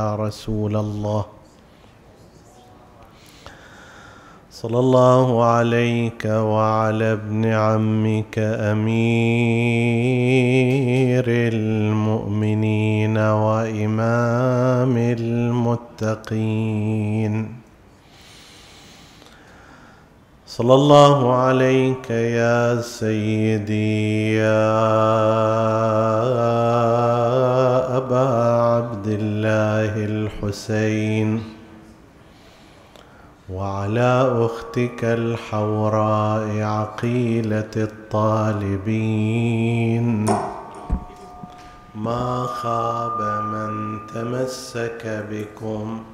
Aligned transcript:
يا 0.00 0.16
رسول 0.16 0.76
الله. 0.76 1.24
صلى 4.50 4.78
الله 4.78 5.44
عليك 5.44 6.24
وعلى 6.24 7.12
ابن 7.12 7.44
عمك 7.46 8.38
أمير 8.38 8.94
المؤمنين 11.54 13.18
وإمام 13.18 14.96
المتقين. 15.18 16.44
صلى 20.46 20.74
الله 20.74 21.34
عليك 21.34 22.10
يا 22.10 22.80
سيدي 22.80 24.34
يا 24.34 24.74
أبا 27.96 28.28
عبد 28.74 29.06
الله 29.06 30.04
الحسين 30.04 31.42
وعلى 33.50 34.34
أختك 34.46 35.04
الحوراء 35.04 36.60
عقيلة 36.62 37.74
الطالبين. 37.76 39.16
ما 41.94 42.46
خاب 42.46 43.20
من 43.52 43.98
تمسك 44.14 45.26
بكم 45.30 46.13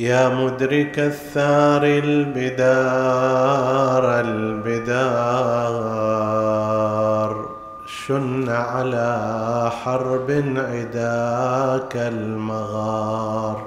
يا 0.00 0.28
مدرك 0.28 0.98
الثار 0.98 1.82
البدار 1.84 3.40
البدار. 4.20 5.90
شن 7.86 8.48
على 8.48 9.70
حرب 9.82 10.30
عداك 10.56 11.96
المغار. 11.96 13.62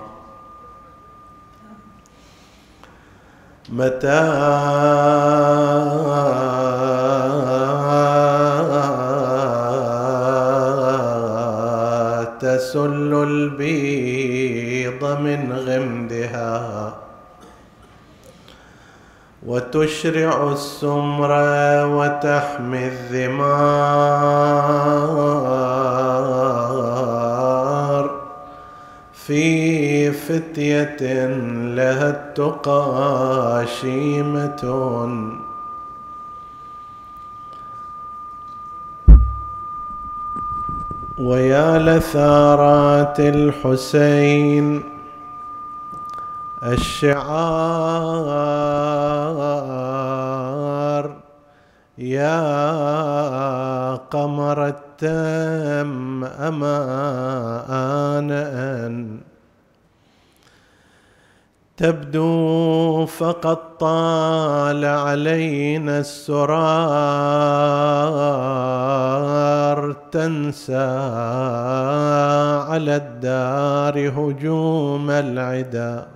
متى 3.70 4.22
تسل 12.44 13.13
البيض 13.27 15.03
من 15.19 15.53
غمدها 15.53 16.94
وتشرع 19.45 20.52
السمر 20.52 21.31
وتحمي 21.86 22.88
الذمار 22.88 23.64
في 29.14 30.11
فتية 30.11 31.25
لها 31.75 32.09
التقى 32.09 33.66
شيمة 33.81 34.64
ويا 41.28 41.80
لثارات 41.80 43.20
الحسين. 43.20 44.94
الشعار 46.64 47.23
يا 51.98 52.44
قمر 53.95 54.67
التم 54.67 56.23
أما 56.23 56.86
أن 57.70 58.32
تبدو 61.83 63.05
فقد 63.05 63.77
طال 63.77 64.86
علينا 64.86 65.99
السرار 65.99 66.54
تنسى 70.11 70.89
على 72.71 72.95
الدار 72.95 73.95
هجوم 74.10 75.11
العدا. 75.11 76.08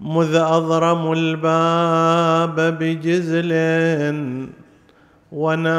مذ 0.00 0.34
أضرموا 0.34 1.14
الباب 1.14 2.78
بجزل 2.78 3.52
ونايار 5.32 5.72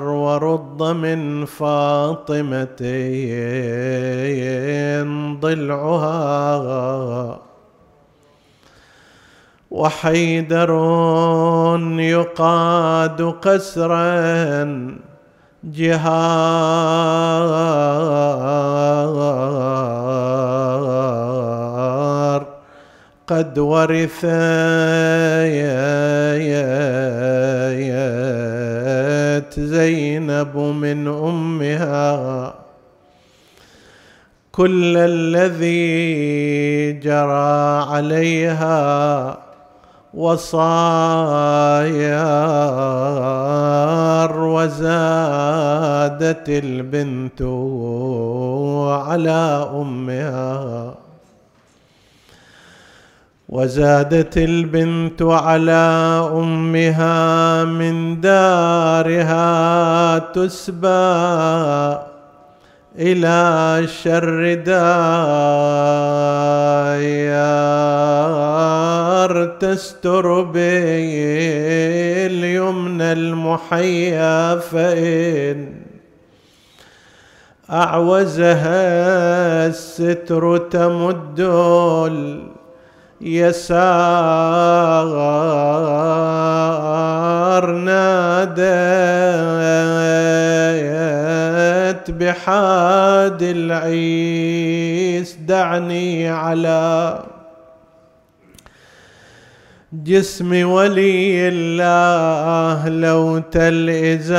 ورد 0.00 0.82
من 0.82 1.44
فاطمة 1.44 2.82
ضلعها 5.40 7.38
وحيدر 9.70 10.72
يقاد 11.98 13.22
قسرا 13.22 14.96
جهار 15.64 16.22
قد 23.28 23.58
ورث 23.58 24.24
كل 34.52 34.96
الذي 34.96 36.92
جرى 36.92 37.82
عليها 37.88 39.38
وصايار 40.14 40.52
وزادت 44.40 46.48
البنت 46.48 47.42
على 49.08 49.68
أمها. 49.74 50.94
وزادت 53.48 54.38
البنت 54.38 55.22
على 55.22 55.82
أمها 56.32 57.64
من 57.64 58.20
دارها 58.20 60.18
تسبى 60.18 62.11
إلى 62.98 63.86
شر 63.86 64.54
دايار 64.54 64.82
تستر 69.60 70.42
باليمنى 70.42 70.72
المحيا 73.12 74.56
فإن 74.56 75.74
أعوزها 77.70 78.76
الستر 79.66 80.56
تمد 80.56 81.40
يسار 83.20 85.12
ناديت 92.02 92.22
بحاد 92.22 93.42
العيس 93.42 95.36
دعني 95.46 96.28
على 96.28 97.24
جسم 99.92 100.70
ولي 100.70 101.48
الله 101.48 102.88
لو 102.88 103.38
تل 103.38 103.90
إزار 103.90 104.32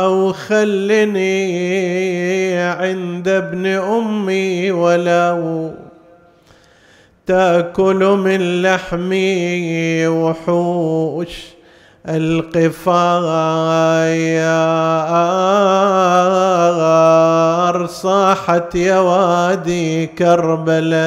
أو 0.00 0.32
خلني 0.32 1.38
عند 2.58 3.28
ابن 3.28 3.66
أمي 3.66 4.70
ولو 4.70 5.70
تأكل 7.26 8.04
من 8.24 8.62
لحمي 8.62 10.06
وحوش 10.06 11.57
القفار 12.06 12.96
صاحت 17.86 18.74
يا 18.74 18.98
وادي 18.98 20.06
كربلاء 20.06 20.98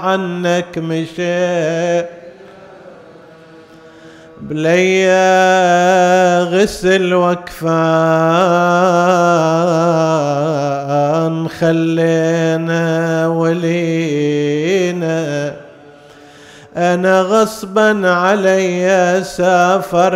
عنك 0.00 0.78
مشيت 0.78 2.08
بليا 4.40 5.14
غسل 6.42 7.14
وكفان 7.14 7.74
خلينا 11.48 13.26
ولينا. 13.26 14.44
أنا 16.76 17.20
غصبا 17.22 18.10
علي 18.10 19.22
سافرت 19.24 20.14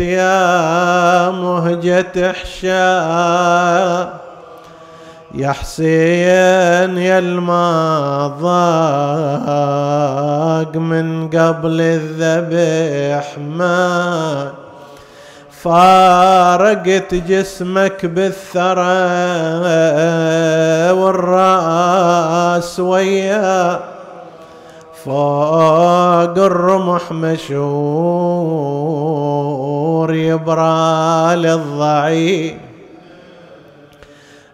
يا 0.00 1.30
مهجة 1.30 2.32
حشا. 2.32 4.20
يا 5.34 5.52
حسين 5.52 6.98
يا 6.98 7.18
المضاق 7.18 7.60
من 10.76 11.28
قبل 11.28 11.80
الذبح 11.80 13.38
ما 13.38 14.50
فارقت 15.62 17.14
جسمك 17.14 18.06
بالثرى 18.06 19.10
والرأس 20.92 22.80
ويا. 22.80 23.89
فوق 25.04 26.36
الرمح 26.38 27.12
مشور 27.12 27.50
يبرى 30.14 31.36
للضعيف 31.36 32.54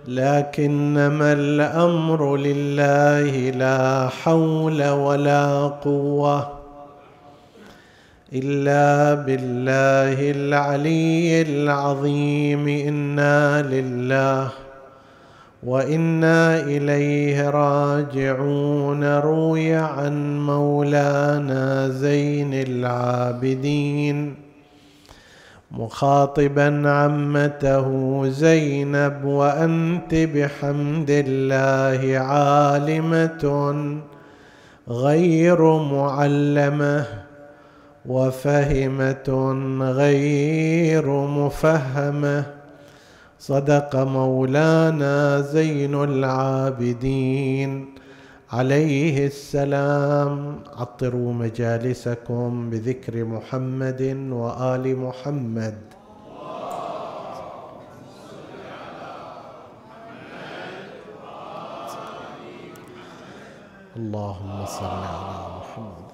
لكنما 0.08 1.32
الأمر 1.32 2.36
لله 2.36 3.50
لا 3.50 4.08
حول 4.08 4.88
ولا 4.88 5.66
قوة 5.66 6.52
إلا 8.32 9.14
بالله 9.14 10.30
العلي 10.30 11.42
العظيم. 11.42 12.68
إنا 12.68 13.62
لله 13.62 14.48
وإنا 15.66 16.60
إليه 16.60 17.50
راجعون. 17.50 19.18
روي 19.18 19.74
عن 19.74 20.46
مولانا 20.46 21.88
زين 21.88 22.54
العابدين 22.54 24.34
مخاطبا 25.70 26.82
عمته 26.90 27.88
زينب 28.28 29.24
وأنت 29.24 30.14
بحمد 30.14 31.10
الله 31.10 32.18
عالمة 32.18 33.74
غير 34.88 35.78
معلمة 35.78 37.04
وفهمة 38.06 39.28
غير 39.80 41.06
مفهمة. 41.10 42.55
صدق 43.38 43.96
مولانا 43.96 45.40
زين 45.40 45.94
العابدين. 45.94 47.94
عليه 48.52 49.26
السلام. 49.26 50.58
عطروا 50.76 51.32
مجالسكم 51.32 52.70
بذكر 52.70 53.24
محمد 53.24 54.02
وآل 54.30 54.98
محمد. 54.98 55.78
اللهم 63.96 64.66
صل 64.66 64.84
على 64.84 65.58
محمد 65.58 66.06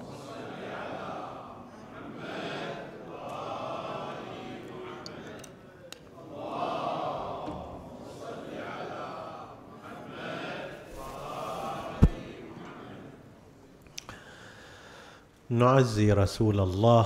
نعزي 15.49 16.13
رسول 16.13 16.59
الله 16.59 17.05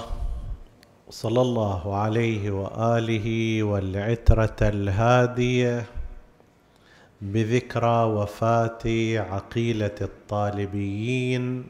صلى 1.10 1.42
الله 1.42 1.95
عليه 1.95 2.51
وآله 2.51 3.63
والعترة 3.63 4.56
الهادية 4.62 5.86
بذكرى 7.22 8.04
وفاة 8.04 8.84
عقيلة 9.19 9.95
الطالبيين 10.01 11.63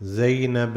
زينب 0.00 0.74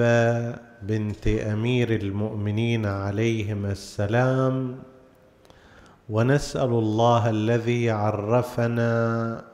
بنت 0.82 1.28
أمير 1.28 1.96
المؤمنين 1.96 2.86
عليهم 2.86 3.66
السلام 3.66 4.80
ونسأل 6.10 6.70
الله 6.70 7.30
الذي 7.30 7.90
عرفنا 7.90 9.49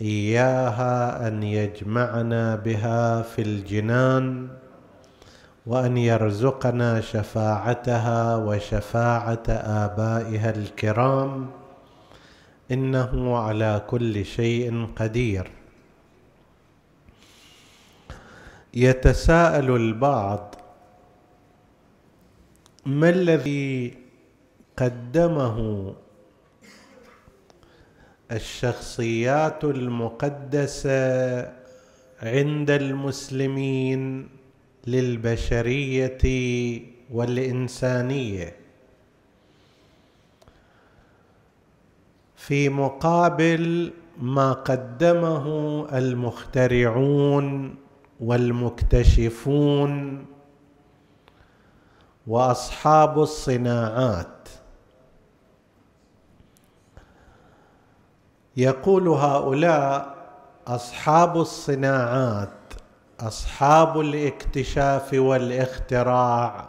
إياها 0.00 1.28
أن 1.28 1.42
يجمعنا 1.42 2.56
بها 2.56 3.22
في 3.22 3.42
الجنان 3.42 4.48
وأن 5.66 5.96
يرزقنا 5.96 7.00
شفاعتها 7.00 8.36
وشفاعة 8.36 9.42
آبائها 9.48 10.50
الكرام. 10.50 11.50
إنه 12.70 13.36
على 13.38 13.82
كل 13.86 14.24
شيء 14.24 14.88
قدير. 14.96 15.50
يتساءل 18.74 19.70
البعض 19.70 20.54
ما 22.86 23.08
الذي 23.08 23.98
قدمه 24.76 25.92
الشخصيات 28.32 29.64
المقدسة 29.64 31.40
عند 32.22 32.70
المسلمين 32.70 34.28
للبشرية 34.86 36.18
والإنسانية. 37.10 38.56
في 42.36 42.68
مقابل 42.68 43.92
ما 44.20 44.52
قدمه 44.52 45.46
المخترعون 45.98 47.74
والمكتشفون 48.20 50.24
وأصحاب 52.26 53.22
الصناعات. 53.22 54.39
يقول 58.56 59.08
هؤلاء 59.08 60.14
أصحاب 60.66 61.36
الصناعات 61.36 62.48
أصحاب 63.20 64.00
الاكتشاف 64.00 65.14
والاختراع. 65.14 66.68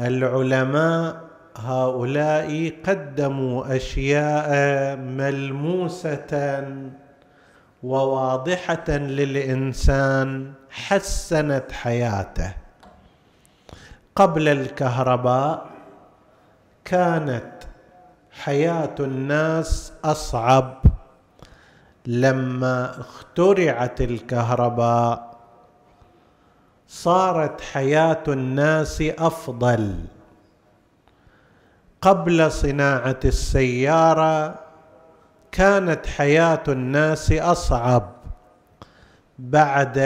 العلماء 0.00 1.20
هؤلاء 1.56 2.72
قدموا 2.86 3.76
أشياء 3.76 4.50
ملموسة 4.96 6.64
وواضحة 7.82 8.88
للإنسان 8.88 10.52
حسنت 10.70 11.72
حياته. 11.72 12.52
قبل 14.16 14.48
الكهرباء 14.48 15.66
كانت 16.84 17.52
حياة 18.30 18.94
الناس 19.00 19.92
أصعب 20.04 20.82
لما 22.06 23.00
اخترعت 23.00 24.00
الكهرباء. 24.00 25.30
صارت 26.88 27.60
حياة 27.60 28.22
الناس 28.28 29.02
أفضل. 29.18 29.94
قبل 32.02 32.52
صناعة 32.52 33.20
السيارة 33.24 34.54
كانت 35.52 36.06
حياة 36.06 36.62
الناس 36.68 37.32
أصعب. 37.32 38.12
بعد 39.38 39.98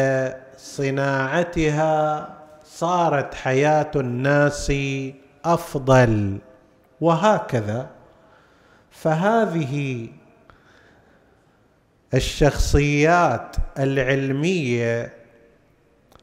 صناعتها 0.57 2.29
صارت 2.65 3.35
حياة 3.35 3.91
الناس 3.97 4.73
أفضل. 5.45 6.39
وهكذا. 7.01 7.87
فهذه 8.95 10.09
الشخصيات 12.15 13.57
العلمية 13.79 15.13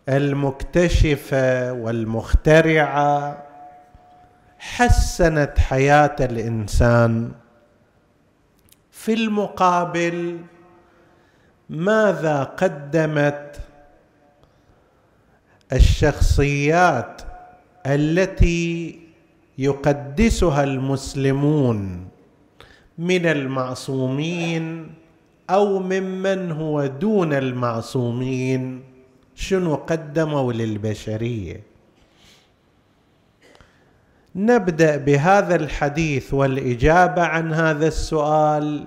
المكتشفة 0.09 1.73
والمخترعة 1.73 3.43
حسنت 4.59 5.59
حياة 5.59 6.15
الإنسان. 6.19 7.31
في 8.91 9.13
المقابل 9.13 10.39
ماذا 11.69 12.43
قدمت 12.43 13.59
الشخصيات 15.73 17.21
التي 17.85 18.99
يقدسها 19.57 20.63
المسلمون؟ 20.63 22.07
من 23.01 23.25
المعصومين 23.25 24.87
أو 25.49 25.79
ممن 25.79 26.51
هو 26.51 26.85
دون 26.85 27.33
المعصومين. 27.33 28.83
شنو 29.35 29.75
قدموا 29.75 30.53
للبشرية؟ 30.53 31.63
نبدأ 34.35 34.97
بهذا 34.97 35.55
الحديث 35.55 36.33
والإجابة 36.33 37.21
عن 37.21 37.53
هذا 37.53 37.87
السؤال 37.87 38.85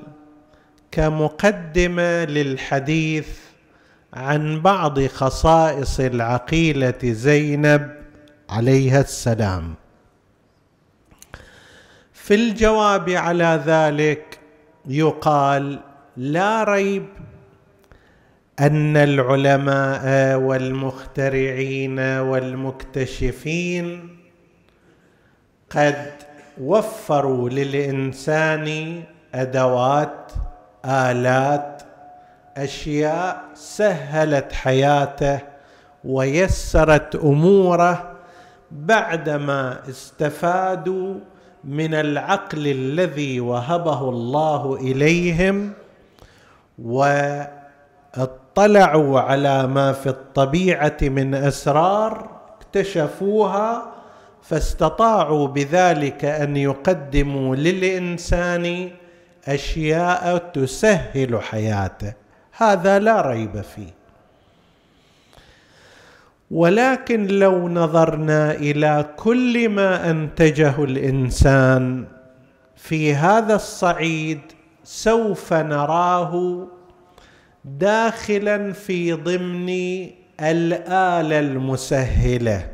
كمقدمة 0.91 2.25
للحديث 2.25 3.29
عن 4.15 4.61
بعض 4.61 5.07
خصائص 5.07 6.01
العقيلة 6.01 6.99
زينب 7.05 7.91
عليها 8.51 9.01
السلام. 9.01 9.75
في 12.25 12.35
الجواب 12.35 13.11
على 13.11 13.63
ذلك 13.67 14.39
يقال 14.87 15.81
لا 16.17 16.65
ريب 16.65 17.07
أن 18.61 18.97
العلماء 18.97 20.37
والمخترعين 20.39 21.99
والمكتشفين 22.19 23.87
قد 25.71 26.13
وفروا 26.61 27.49
للإنسان 27.49 29.03
أدوات 29.35 30.33
آلات 30.85 31.83
أشياء 32.57 33.45
سهلت 33.55 34.53
حياته 34.53 35.39
ويسرت 36.05 37.17
أموره 37.17 38.13
بعدما 38.71 39.79
استفادوا 39.89 41.15
من 41.67 41.95
العقل 41.95 42.67
الذي 42.67 43.41
وهبه 43.41 44.09
الله 44.09 44.77
إليهم 44.81 45.73
واطلعوا 46.79 47.51
على 49.21 49.67
ما 49.67 49.93
في 49.93 50.09
الطبيعة 50.09 50.97
من 51.03 51.35
أسرار 51.35 52.31
اكتشفوها 52.57 53.93
فاستطاعوا 54.43 55.49
بذلك 55.49 56.25
أن 56.25 56.57
يقدموا 56.57 57.57
للإنسان 57.57 58.91
أشياء 59.49 60.39
تسهل 60.39 61.43
حياته. 61.43 62.13
هذا 62.57 62.99
لا 62.99 63.21
ريب 63.21 63.61
فيه. 63.61 64.04
ولكن 66.55 67.27
لو 67.27 67.69
نظرنا 67.69 68.53
إلى 68.53 69.07
كل 69.17 69.69
ما 69.69 70.11
أنتجه 70.11 70.85
الإنسان 70.85 72.05
في 72.77 73.15
هذا 73.15 73.55
الصعيد 73.55 74.41
سوف 74.85 75.53
نراه 75.53 76.67
داخلا 77.65 78.73
في 78.73 79.13
ضمن 79.13 79.69
الآلة 80.41 81.39
المسهلة 81.39 82.71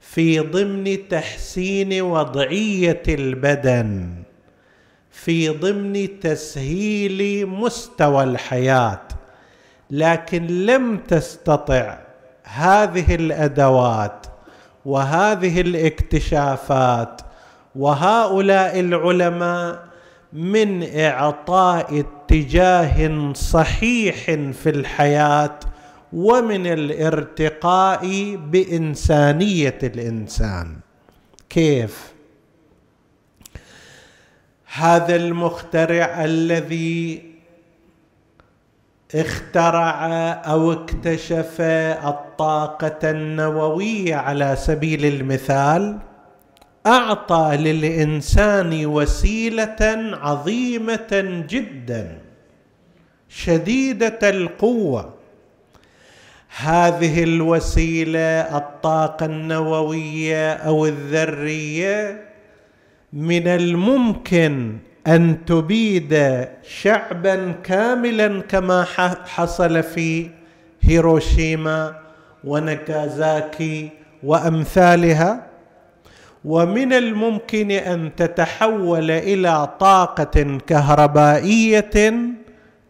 في 0.00 0.38
ضمن 0.38 1.08
تحسين 1.08 2.02
وضعية 2.02 3.02
البدن 3.08 4.14
في 5.10 5.48
ضمن 5.48 6.20
تسهيل 6.20 7.46
مستوى 7.46 8.24
الحياة 8.24 9.00
لكن 9.90 10.46
لم 10.46 10.96
تستطع 10.96 12.03
هذه 12.44 13.14
الأدوات 13.14 14.26
وهذه 14.84 15.60
الاكتشافات 15.60 17.20
وهؤلاء 17.76 18.80
العلماء 18.80 19.84
من 20.32 20.98
إعطاء 20.98 22.00
اتجاه 22.00 23.32
صحيح 23.32 24.24
في 24.52 24.70
الحياة 24.70 25.58
ومن 26.12 26.66
الارتقاء 26.66 28.36
بإنسانية 28.36 29.78
الإنسان. 29.82 30.76
كيف؟ 31.50 32.14
هذا 34.74 35.16
المخترع 35.16 36.24
الذي 36.24 37.33
اخترع 39.14 40.06
أو 40.32 40.72
اكتشف 40.72 41.60
الطاقة 42.04 43.10
النووية 43.10 44.14
على 44.14 44.56
سبيل 44.56 45.04
المثال 45.04 45.98
أعطى 46.86 47.56
للإنسان 47.56 48.86
وسيلة 48.86 49.76
عظيمة 50.22 51.44
جدا 51.48 52.18
شديدة 53.28 54.18
القوة. 54.22 55.14
هذه 56.56 57.22
الوسيلة 57.22 58.56
الطاقة 58.56 59.26
النووية 59.26 60.52
أو 60.52 60.86
الذرية 60.86 62.24
من 63.12 63.48
الممكن 63.48 64.78
أن 65.06 65.44
تبيد 65.44 66.44
شعبا 66.62 67.52
كاملا 67.62 68.40
كما 68.40 68.84
حصل 69.24 69.82
في 69.82 70.30
هيروشيما 70.80 71.94
وناكازاكي 72.44 73.90
وأمثالها. 74.22 75.46
ومن 76.44 76.92
الممكن 76.92 77.70
أن 77.70 78.10
تتحول 78.16 79.10
إلى 79.10 79.68
طاقة 79.80 80.58
كهربائية 80.66 82.14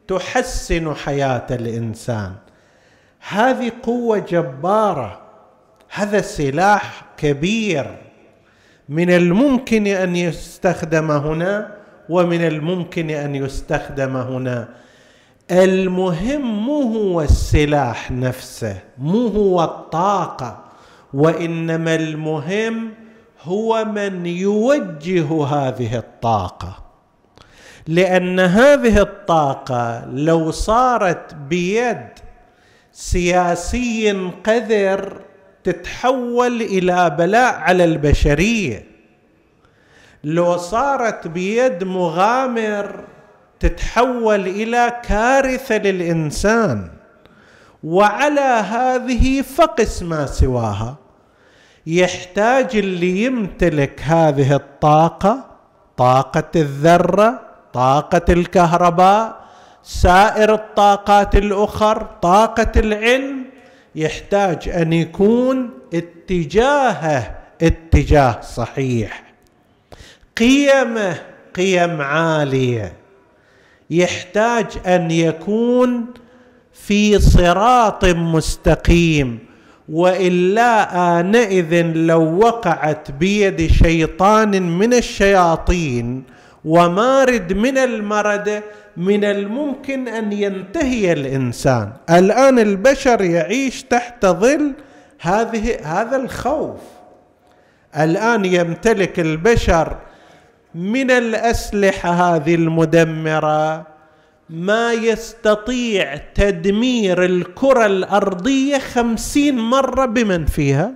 تحسن 0.09 0.94
حياة 0.94 1.47
الإنسان. 1.50 2.33
هذه 3.28 3.73
قوة 3.83 4.18
جبارة 4.18 5.21
هذا 5.90 6.21
سلاح 6.21 7.04
كبير. 7.16 7.87
من 8.88 9.11
الممكن 9.11 9.87
أن 9.87 10.16
يستخدم 10.16 11.11
هنا 11.11 11.84
ومن 12.08 12.40
الممكن 12.40 13.11
أن 13.11 13.34
يستخدم 13.34 14.16
هنا. 14.16 14.68
المهم 15.50 16.66
مو 16.66 16.80
هو 16.82 17.20
السلاح 17.20 18.11
نفسه 18.11 18.76
مو 18.99 19.26
هو 19.26 19.64
الطاقة 19.64 20.64
وإنما 21.14 21.94
المهم 21.94 22.90
هو 23.42 23.84
من 23.84 24.26
يوجه 24.26 25.44
هذه 25.44 25.96
الطاقة. 25.96 26.84
لأن 27.87 28.40
هذه 28.40 29.00
الطاقة 29.00 30.06
لو 30.06 30.50
صارت 30.50 31.34
بيد 31.34 32.08
سياسي 32.92 34.12
قذر 34.44 35.20
تتحول 35.64 36.62
إلى 36.62 37.11
بلاء 37.18 37.54
على 37.54 37.84
البشرية. 37.84 38.93
لو 40.25 40.57
صارت 40.57 41.28
بيد 41.28 41.85
مغامر 41.85 43.04
تتحول 43.61 44.40
إلى 44.47 45.00
كارثة 45.04 45.76
للإنسان 45.78 46.90
وعلى 47.85 48.40
هذه 48.40 49.43
فقس 49.43 50.02
ما 50.02 50.26
سواها. 50.26 50.97
يحتاج 51.87 52.76
اللي 52.76 53.25
يمتلك 53.25 54.00
هذه 54.02 54.54
الطاقة 54.54 55.45
طاقة 55.97 56.50
الذرة 56.57 57.40
طاقة 57.73 58.33
الكهرباء 58.33 59.45
سائر 59.83 60.54
الطاقات 60.54 61.35
الأخر 61.35 62.02
طاقة 62.23 62.73
العلم. 62.76 63.45
يحتاج 63.95 64.69
أن 64.69 64.93
يكون 64.93 65.71
اتجاهه 65.95 67.37
اتجاه 67.62 68.40
صحيح. 68.40 69.34
قيمة 70.37 71.17
قيم 71.57 72.00
عالية. 72.00 72.93
يحتاج 73.91 74.67
أن 74.87 75.11
يكون 75.11 76.07
في 76.73 77.19
صراط 77.19 78.05
مستقيم 78.05 79.38
وإلا 79.88 81.21
آنئذ 81.21 81.83
لو 81.95 82.38
وقعت 82.38 83.11
بيد 83.11 83.67
شيطان 83.67 84.79
من 84.79 84.95
الشياطين 84.95 86.25
ومارد 86.64 87.53
من 87.53 87.79
المرده 87.79 88.62
من 88.97 89.25
الممكن 89.25 90.09
أن 90.09 90.33
ينتهي 90.33 91.12
الإنسان. 91.12 91.93
الآن 92.11 92.59
البشر 92.59 93.23
يعيش 93.23 93.83
تحت 93.83 94.26
ظل 94.26 94.73
هذه 95.21 95.76
هذا 95.83 96.17
الخوف. 96.17 96.81
الآن 97.97 98.45
يمتلك 98.45 99.21
البشر 99.21 99.97
من 100.75 101.11
الأسلحة 101.11 102.11
هذه 102.11 102.54
المدمرة 102.54 103.87
ما 104.50 104.93
يستطيع 104.93 106.16
تدمير 106.35 107.25
الكرة 107.25 107.87
الأرضية 107.87 108.78
خمسين 108.78 109.59
مرة 109.59 110.07
بمن 110.07 110.47
فيها؟ 110.47 110.93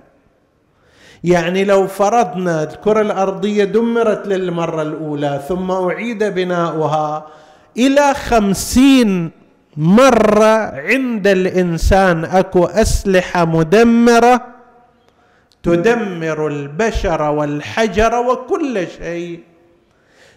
يعني 1.23 1.65
لو 1.65 1.87
فرضنا 1.87 2.63
الكرة 2.63 3.01
الأرضية 3.01 3.63
دمرت 3.63 4.27
للمرة 4.27 4.81
الأولى 4.81 5.41
ثم 5.47 5.71
أعيد 5.71 6.23
بناؤها 6.23 7.27
إلى 7.77 8.13
خمسين 8.13 9.31
مرة 9.77 10.75
عند 10.75 11.27
الإنسان 11.27 12.25
أكو 12.25 12.65
أسلحة 12.65 13.45
مدمرة 13.45 14.45
تدمر 15.63 16.47
البشر 16.47 17.21
والحجر 17.21 18.15
وكل 18.19 18.87
شيء. 18.97 19.48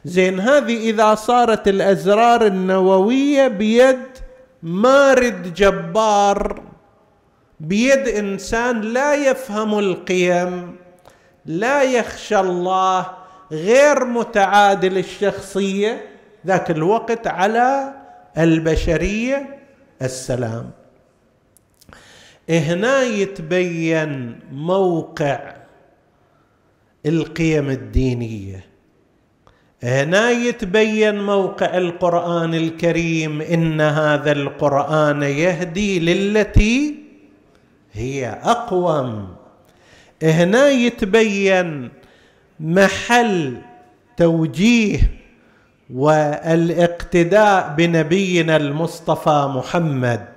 زين 0.05 0.41
هذه 0.41 0.91
إذا 0.91 1.15
صارت 1.15 1.69
الأزرار 1.69 2.47
النووية 2.47 3.49
بيد 3.49 4.03
مارد 4.63 5.55
جبار 5.55 6.63
بيد 7.61 8.09
إنسان 8.09 8.81
لا 8.81 9.15
يفهم 9.15 9.79
القيم 9.79 10.77
لا 11.47 11.83
يخشى 11.83 12.41
الله 12.41 13.07
غير 13.53 14.05
متعادل 14.05 14.99
الشخصية 14.99 16.05
ذاك 16.47 16.71
الوقت 16.71 17.27
على 17.27 17.95
البشرية 18.39 19.59
السلام. 20.03 20.71
هنا 22.49 23.03
يتبين 23.03 24.41
موقع 24.53 25.55
القيم 27.07 27.71
الدينية. 27.71 28.72
هنا 29.83 30.31
يتبين 30.31 31.23
موقع 31.23 31.77
القرآن 31.77 32.55
الكريم 32.55 33.41
إن 33.41 33.81
هذا 33.81 34.33
القرآن 34.33 35.23
يهدي 35.23 35.99
للتي 35.99 36.95
هي 37.93 38.39
أقوم. 38.43 39.29
هنا 40.23 40.69
يتبين 40.69 41.89
محل 42.61 43.57
توجيه 44.17 44.99
والإقتداء 45.95 47.75
بنبينا 47.77 48.57
المصطفى 48.57 49.51
محمد. 49.57 50.32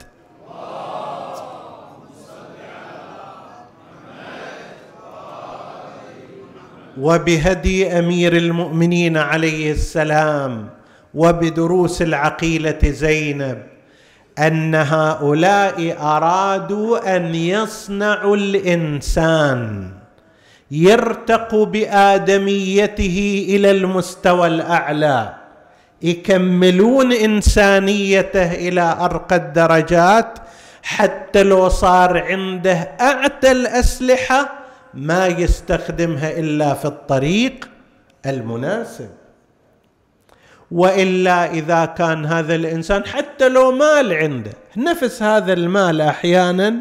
وبهدي 7.01 7.99
أمير 7.99 8.37
المؤمنين 8.37 9.17
عليه 9.17 9.71
السلام 9.71 10.69
وبدروس 11.13 12.01
العقيلة 12.01 12.79
زينب 12.83 13.63
أن 14.39 14.75
هؤلاء 14.75 15.95
أرادوا 15.99 17.15
أن 17.15 17.35
يصنعوا 17.35 18.35
الإنسان 18.37 19.91
يرتق 20.71 21.55
بآدميته 21.55 23.45
إلى 23.49 23.71
المستوى 23.71 24.47
الأعلى 24.47 25.33
يكملون 26.01 27.13
إنسانيته 27.13 28.51
إلى 28.53 28.97
أرقى 29.01 29.35
الدرجات 29.35 30.39
حتى 30.83 31.43
لو 31.43 31.69
صار 31.69 32.23
عنده 32.23 32.73
أعتى 33.01 33.51
الأسلحة 33.51 34.64
ما 34.95 35.27
يستخدمها 35.27 36.39
إلا 36.39 36.73
في 36.73 36.85
الطريق 36.85 37.69
المناسب. 38.25 39.09
وإلا 40.71 41.51
إذا 41.51 41.85
كان 41.85 42.25
هذا 42.25 42.55
الإنسان 42.55 43.05
حتى 43.05 43.49
لو 43.49 43.71
مال 43.71 44.13
عنده 44.13 44.51
نفس 44.77 45.23
هذا 45.23 45.53
المال 45.53 46.01
أحيانا 46.01 46.75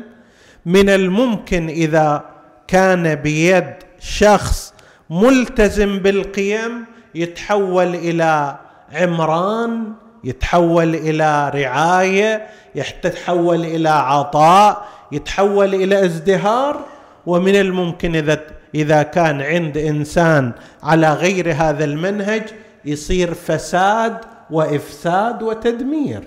من 0.67 0.89
الممكن 0.89 1.69
إذا 1.69 2.25
كان 2.69 3.15
بيد 3.15 3.75
شخص 4.01 4.75
ملتزم 5.11 5.99
بالقيم 5.99 6.85
يتحول 7.15 7.95
إلى 7.95 8.57
عمران 8.93 9.93
يتحول 10.25 10.95
إلى 10.95 11.51
رعاية 11.55 12.47
يتحول 12.75 13.65
إلى 13.65 13.89
عطاء 13.89 14.89
يتحول 15.13 15.75
إلى 15.75 16.05
ازدهار. 16.05 16.81
ومن 17.27 17.57
الممكن 17.57 18.17
اذا 18.17 18.41
إذا 18.75 19.03
كان 19.03 19.43
عند 19.43 19.79
إنسان 19.79 20.53
على 20.83 21.15
غير 21.15 21.53
هذا 21.53 21.85
المنهج 21.85 22.43
يصير 22.85 23.35
فساد 23.35 24.19
وإفساد 24.51 25.43
وتدمير. 25.43 26.23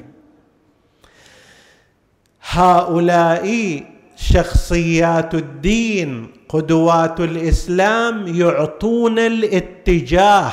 هؤلاء 2.50 3.84
شخصيات 4.16 5.34
الدين 5.34 6.32
قدوات 6.50 7.20
الإسلام 7.20 8.28
يعطون 8.36 9.20
الاتجاه. 9.20 10.52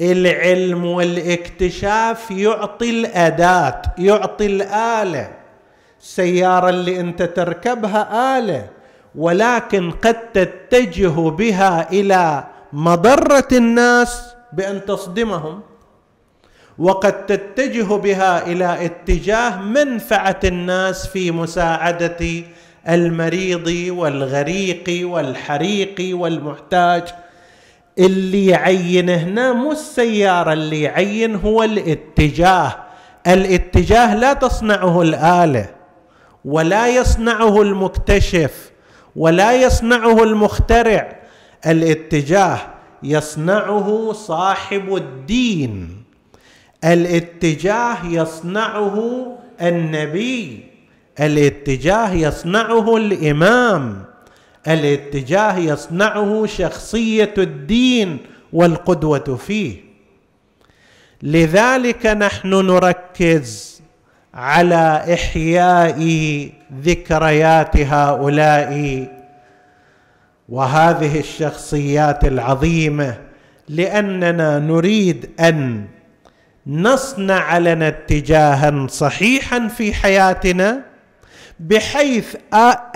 العلم 0.00 0.84
والاكتشاف 0.84 2.30
يعطي 2.30 2.90
الأداة 2.90 3.82
يعطي 3.98 4.46
الآلة. 4.46 5.30
السياره 6.00 6.68
اللي 6.68 7.00
أنت 7.00 7.22
تركبها 7.22 8.38
آلة. 8.38 8.68
ولكن 9.14 9.90
قد 9.90 10.32
تتجه 10.32 11.30
بها 11.30 11.90
إلى 11.92 12.44
مضرة 12.72 13.48
الناس 13.52 14.22
بأن 14.52 14.84
تصدمهم 14.84 15.60
وقد 16.78 17.26
تتجه 17.26 17.96
بها 17.96 18.46
إلى 18.46 18.84
اتجاه 18.84 19.60
منفعة 19.60 20.40
الناس 20.44 21.06
في 21.06 21.30
مساعدة 21.30 22.42
المريض 22.88 23.66
والغريق 23.96 25.08
والحريق 25.10 25.94
والمحتاج. 26.00 27.02
اللي 27.98 28.46
يعين 28.46 29.10
هنا 29.10 29.52
مو 29.52 29.72
السيارة 29.72 30.52
اللي 30.52 30.82
يعين 30.82 31.34
هو 31.34 31.62
الاتجاه. 31.62 32.76
الاتجاه 33.26 34.14
لا 34.14 34.32
تصنعه 34.32 35.02
الآلة 35.02 35.66
ولا 36.44 36.88
يصنعه 36.88 37.62
المكتشف. 37.62 38.70
ولا 39.16 39.52
يصنعه 39.52 40.22
المخترع. 40.22 41.16
الاتجاه 41.66 42.60
يصنعه 43.02 44.12
صاحب 44.12 44.96
الدين. 44.96 46.02
الاتجاه 46.84 48.06
يصنعه 48.06 49.26
النبي. 49.60 50.64
الاتجاه 51.20 52.12
يصنعه 52.12 52.96
الإمام. 52.96 54.04
الاتجاه 54.68 55.58
يصنعه 55.58 56.46
شخصية 56.46 57.34
الدين 57.38 58.18
والقدوة 58.52 59.38
فيه. 59.46 59.76
لذلك 61.22 62.06
نحن 62.06 62.48
نركز 62.48 63.73
على 64.34 65.04
احياء 65.14 65.98
ذكريات 66.82 67.76
هؤلاء 67.76 69.06
وهذه 70.48 71.20
الشخصيات 71.20 72.24
العظيمة 72.24 73.14
لأننا 73.68 74.58
نريد 74.58 75.30
أن 75.40 75.84
نصنع 76.66 77.58
لنا 77.58 77.88
اتجاها 77.88 78.86
صحيحا 78.86 79.68
في 79.68 79.94
حياتنا 79.94 80.80
بحيث 81.60 82.36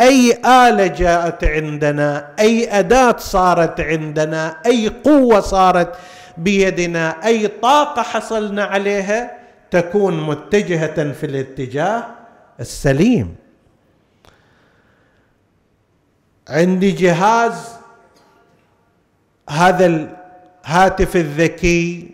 أي 0.00 0.32
آلة 0.46 0.86
جاءت 0.86 1.44
عندنا 1.44 2.28
أي 2.38 2.78
أداة 2.78 3.16
صارت 3.18 3.80
عندنا 3.80 4.56
أي 4.66 4.88
قوة 4.88 5.40
صارت 5.40 5.96
بيدنا 6.38 7.26
أي 7.26 7.48
طاقة 7.48 8.02
حصلنا 8.02 8.64
عليها 8.64 9.37
تكون 9.70 10.26
متجهة 10.26 11.12
في 11.12 11.26
الاتجاه 11.26 12.06
السليم. 12.60 13.36
عندي 16.48 16.90
جهاز 16.90 17.68
هذا 19.50 19.86
الهاتف 19.86 21.16
الذكي. 21.16 22.10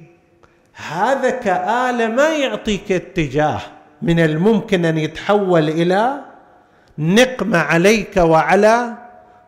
هذا 0.74 1.30
كآلة 1.30 2.08
ما 2.08 2.36
يعطيك 2.36 2.92
اتجاه. 2.92 3.60
من 4.02 4.20
الممكن 4.20 4.84
أن 4.84 4.98
يتحول 4.98 5.68
إلى 5.68 6.20
نقمه 6.98 7.58
عليك 7.58 8.16
وعلى 8.16 8.94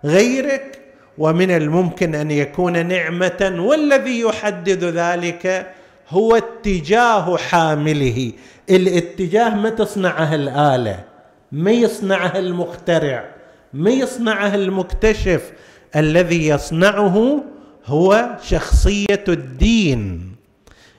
غيرك 0.04 0.80
ومن 1.18 1.50
الممكن 1.50 2.14
أن 2.14 2.30
يكون 2.30 2.86
نعمة 2.86 3.56
والذي 3.58 4.20
يحدد 4.20 4.84
ذلك 4.84 5.72
هو 6.08 6.36
اتجاه 6.36 7.36
حامله. 7.36 8.32
الاتجاه 8.70 9.54
ما 9.54 9.70
تصنعه 9.70 10.34
الآلة 10.34 11.04
ما 11.52 11.70
يصنعه 11.70 12.38
المخترع 12.38 13.24
ما 13.72 13.90
يصنعه 13.90 14.54
المكتشف. 14.54 15.52
الذي 15.96 16.48
يصنعه 16.48 17.44
هو 17.86 18.36
شخصية 18.42 19.24
الدين. 19.28 20.32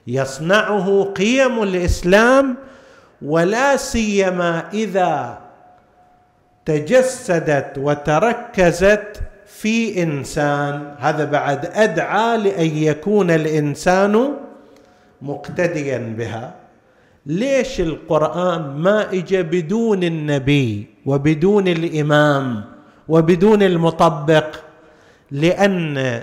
يصنعه 0.08 1.04
قيم 1.04 1.64
الإسلام 1.64 2.58
ولا 3.22 3.78
سيما 3.78 4.64
إذا 4.74 5.40
تجسدت 6.66 7.78
وتركزت 7.78 9.22
في 9.46 10.04
إنسان. 10.04 10.96
هذا 11.00 11.26
بعد 11.26 11.66
أدعى 11.66 12.38
لأن 12.38 12.78
يكون 12.78 13.32
الإنسان 13.32 14.34
مقتديا 15.22 15.98
بها. 16.18 16.56
ليش 17.26 17.82
القرآن 17.82 18.62
ما 18.62 19.14
اجى 19.14 19.44
بدون 19.44 20.04
النبي 20.04 20.88
وبدون 21.06 21.68
الإمام 21.68 22.64
وبدون 23.08 23.64
المطبق؟ 23.64 24.56
لأن 25.32 26.22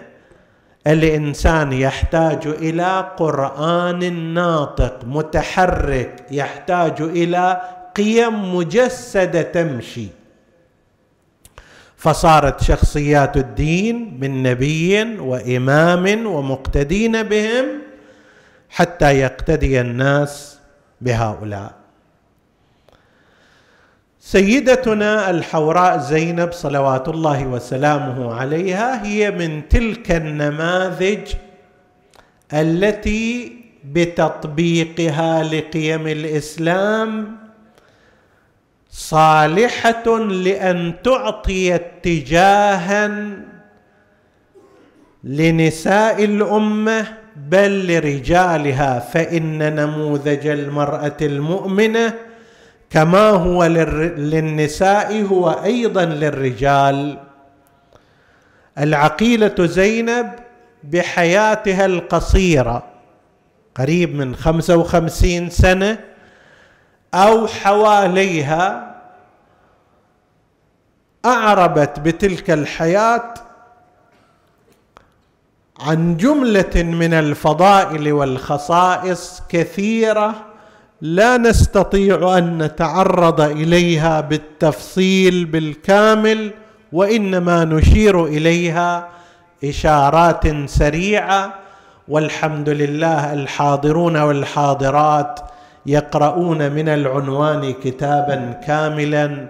الإنسان 0.87 1.73
يحتاج 1.73 2.47
إلى 2.47 3.13
قرآن 3.17 4.13
ناطق 4.35 5.01
متحرك 5.05 6.27
يحتاج 6.31 7.03
إلى 7.03 7.61
قيم 7.97 8.57
مجسدة 8.57 9.43
تمشي. 9.43 10.07
فصارت 11.97 12.63
شخصيات 12.63 13.37
الدين 13.37 14.19
من 14.21 14.43
نبي 14.43 15.19
وإمام 15.19 16.27
ومقتدين 16.27 17.23
بهم 17.23 17.84
حتى 18.75 19.19
يقتدي 19.21 19.81
الناس 19.81 20.59
بهؤلاء. 21.01 21.73
سيدتنا 24.21 25.31
الحوراء 25.31 25.99
زينب 25.99 26.53
صلوات 26.53 27.09
الله 27.09 27.47
وسلامه 27.47 28.35
عليها 28.35 29.05
هي 29.05 29.31
من 29.31 29.69
تلك 29.69 30.11
النماذج 30.11 31.35
التي 32.53 33.53
بتطبيقها 33.85 35.43
لقيم 35.43 36.07
الإسلام 36.07 37.37
صالحة 38.91 40.19
لأن 40.19 40.95
تعطي 41.05 41.75
اتجاها 41.75 43.29
لنساء 45.25 46.25
الأمة 46.25 47.24
بل 47.37 47.87
لرجالها 47.93 48.99
فإن 48.99 49.75
نموذج 49.77 50.47
المرأة 50.47 51.17
المؤمنة 51.23 52.15
كما 52.91 53.31
هو 53.31 53.65
للنساء 53.65 55.23
هو 55.23 55.51
أيضا 55.51 56.05
للرجال. 56.05 57.19
العقيلة 58.79 59.55
زينب 59.59 60.31
بحياتها 60.85 61.87
القصيرة 61.87 62.83
قريب 63.75 64.15
من 64.15 64.37
خمسة 64.37 64.77
وخمسين 64.77 65.51
سنة 65.51 65.99
أو 67.15 67.47
حواليها 67.47 68.95
أعربت 71.25 72.01
بتلك 72.01 72.51
الحياة 72.51 73.35
عن 75.85 76.17
جملة 76.17 76.83
من 76.83 77.15
الفضائل 77.15 78.13
والخصائص 78.13 79.43
كثيرة 79.49 80.35
لا 81.01 81.37
نستطيع 81.37 82.39
أن 82.39 82.63
نتعرض 82.63 83.41
إليها 83.41 84.21
بالتفصيل 84.21 85.45
بالكامل 85.45 86.51
وإنما 86.93 87.65
نشير 87.65 88.25
إليها 88.25 89.09
إشارات 89.65 90.69
سريعة. 90.69 91.55
والحمد 92.09 92.69
لله 92.69 93.33
الحاضرون 93.33 94.17
والحاضرات 94.17 95.41
يقرؤون 95.87 96.73
من 96.73 96.89
العنوان 96.89 97.73
كتابا 97.73 98.61
كاملا 98.67 99.49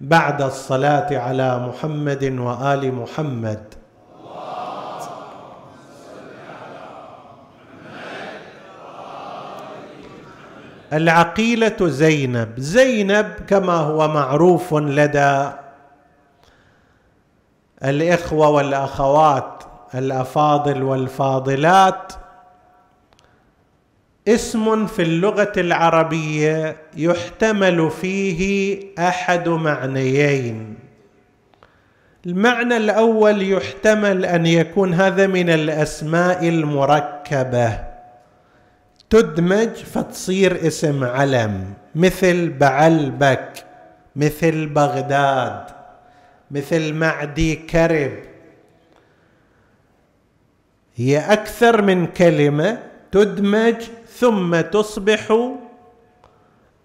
بعد 0.00 0.42
الصلاة 0.42 1.18
على 1.18 1.58
محمد 1.68 2.24
وآل 2.38 2.94
محمد. 2.94 3.81
العقيلة 10.92 11.76
زينب. 11.80 12.60
زينب 12.60 13.32
كما 13.46 13.72
هو 13.72 14.08
معروف 14.08 14.74
لدى 14.74 15.48
الإخوة 17.84 18.48
والأخوات 18.48 19.64
الأفاضل 19.94 20.82
والفاضلات. 20.82 22.12
اسم 24.28 24.86
في 24.86 25.02
اللغة 25.02 25.52
العربية 25.56 26.76
يحتمل 26.96 27.90
فيه 27.90 28.82
أحد 28.98 29.48
معنيين. 29.48 30.78
المعنى 32.26 32.76
الأول 32.76 33.52
يحتمل 33.52 34.24
أن 34.24 34.46
يكون 34.46 34.94
هذا 34.94 35.26
من 35.26 35.50
الأسماء 35.50 36.48
المركبة. 36.48 37.91
تدمج 39.12 39.68
فتصير 39.68 40.66
اسم 40.66 41.04
علم 41.04 41.74
مثل 41.94 42.50
بعلبك 42.50 43.64
مثل 44.16 44.66
بغداد 44.66 45.64
مثل 46.50 46.92
معدي 46.92 47.54
كرب. 47.56 48.12
هي 50.94 51.18
أكثر 51.18 51.82
من 51.82 52.06
كلمة 52.06 52.78
تدمج 53.12 53.74
ثم 54.18 54.60
تصبح 54.60 55.52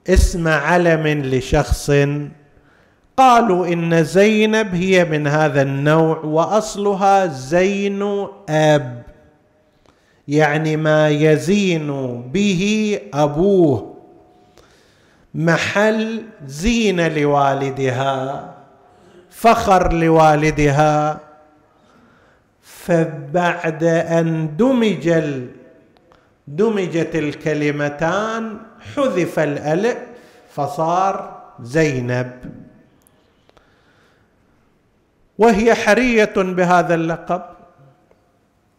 اسم 0.09 0.47
علم 0.47 1.07
لشخص. 1.07 1.91
قالوا 3.17 3.67
إن 3.67 4.03
زينب 4.03 4.75
هي 4.75 5.05
من 5.05 5.27
هذا 5.27 5.61
النوع 5.61 6.17
وأصلها 6.19 7.25
زين 7.25 8.27
اب 8.49 9.06
يعني 10.27 10.77
ما 10.77 11.09
يزين 11.09 12.21
به 12.21 12.99
أبوه. 13.13 13.97
محل 15.33 16.21
زين 16.45 17.07
لوالدها 17.13 18.53
فخر 19.29 19.93
لوالدها. 19.93 21.19
فبعد 22.61 23.83
أن 23.83 24.57
دمج 24.57 25.23
دمجت 26.47 27.15
الكلمتان 27.15 28.57
حذف 28.95 29.39
الالف 29.39 29.97
فصار 30.49 31.41
زينب. 31.61 32.31
وهي 35.37 35.75
حرية 35.75 36.33
بهذا 36.35 36.95
اللقب 36.95 37.41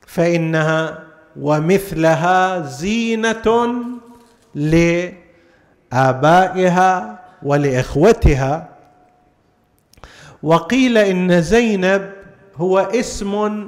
فإنها 0.07 1.08
ومثلها 1.37 2.61
زينة 2.61 3.75
لآبائها 5.93 7.19
ولإخوتها. 7.43 8.69
وقيل 10.43 10.99
إن 10.99 11.43
زينب 11.43 12.13
هو 12.57 12.79
اسم 12.79 13.65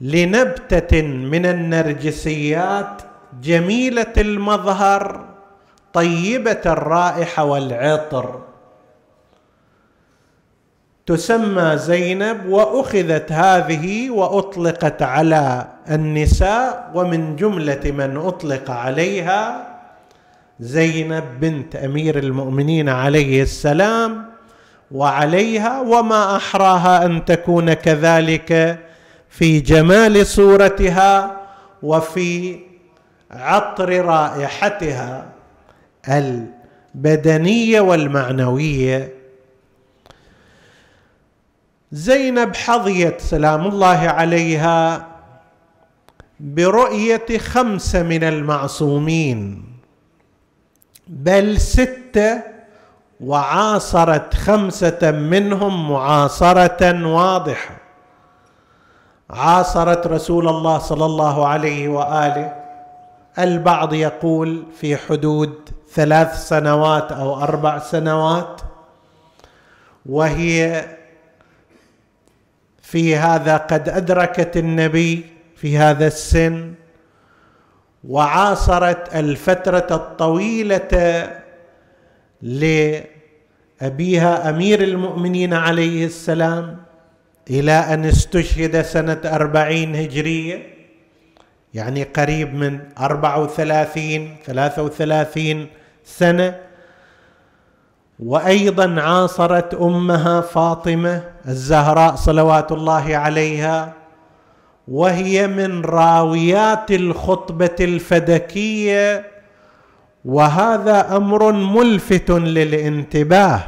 لنبتة 0.00 1.02
من 1.02 1.46
النرجسيات 1.46 3.02
جميلة 3.42 4.12
المظهر 4.18 5.24
طيبة 5.92 6.60
الرائحة 6.66 7.44
والعطر. 7.44 8.47
تسمى 11.08 11.76
زينب 11.76 12.46
وأخذت 12.46 13.32
هذه 13.32 14.10
وأطلقت 14.10 15.02
على 15.02 15.66
النساء 15.90 16.90
ومن 16.94 17.36
جملة 17.36 17.80
من 17.84 18.16
أطلق 18.16 18.70
عليها 18.70 19.66
زينب 20.60 21.24
بنت 21.40 21.76
أمير 21.76 22.18
المؤمنين 22.18 22.88
عليه 22.88 23.42
السلام 23.42 24.24
وعليها 24.90 25.80
وما 25.80 26.36
أحراها 26.36 27.06
أن 27.06 27.24
تكون 27.24 27.72
كذلك 27.72 28.78
في 29.28 29.60
جمال 29.60 30.26
صورتها 30.26 31.36
وفي 31.82 32.58
عطر 33.30 34.04
رائحتها 34.04 35.26
البدنية 36.08 37.80
والمعنوية. 37.80 39.17
زينب 41.92 42.56
حظيت 42.56 43.20
سلام 43.20 43.66
الله 43.66 43.98
عليها 44.08 45.06
برؤية 46.40 47.38
خمسه 47.38 48.02
من 48.02 48.24
المعصومين 48.24 49.64
بل 51.08 51.60
سته 51.60 52.42
وعاصرت 53.20 54.34
خمسة 54.34 55.10
منهم 55.10 55.90
معاصرة 55.90 57.06
واضحة. 57.06 57.76
عاصرت 59.30 60.06
رسول 60.06 60.48
الله 60.48 60.78
صلى 60.78 61.04
الله 61.04 61.46
عليه 61.46 61.88
وآله. 61.88 62.54
البعض 63.38 63.94
يقول 63.94 64.64
في 64.80 64.96
حدود 64.96 65.54
ثلاث 65.92 66.48
سنوات 66.48 67.12
أو 67.12 67.42
أربع 67.42 67.78
سنوات 67.78 68.60
وهي 70.06 70.84
في 72.90 73.16
هذا 73.16 73.56
قد 73.56 73.88
أدركت 73.88 74.56
النبي 74.56 75.24
في 75.56 75.78
هذا 75.78 76.06
السن 76.06 76.74
وعاصرت 78.04 79.14
الفترة 79.14 79.86
الطويلة 79.90 80.88
لأبيها 82.42 84.50
أمير 84.50 84.82
المؤمنين 84.82 85.54
عليه 85.54 86.06
السلام 86.06 86.76
إلى 87.50 87.72
أن 87.72 88.04
استشهد 88.04 88.82
سنة 88.82 89.20
أربعين 89.24 89.96
هجرية 89.96 90.62
يعني 91.74 92.02
قريب 92.02 92.54
من 92.54 92.80
اربعه 92.98 93.42
وثلاثين 93.42 94.36
ثلاثة 94.46 94.82
وثلاثين 94.82 95.66
سنة. 96.04 96.67
وأيضا 98.20 99.00
عاصرت 99.00 99.74
أمها 99.74 100.40
فاطمة 100.40 101.22
الزهراء 101.48 102.14
صلوات 102.14 102.72
الله 102.72 103.16
عليها 103.16 103.92
وهي 104.88 105.46
من 105.46 105.84
راويات 105.84 106.90
الخطبة 106.90 107.76
الفدكية 107.80 109.26
وهذا 110.24 111.16
أمر 111.16 111.52
ملفت 111.52 112.30
للانتباه. 112.30 113.60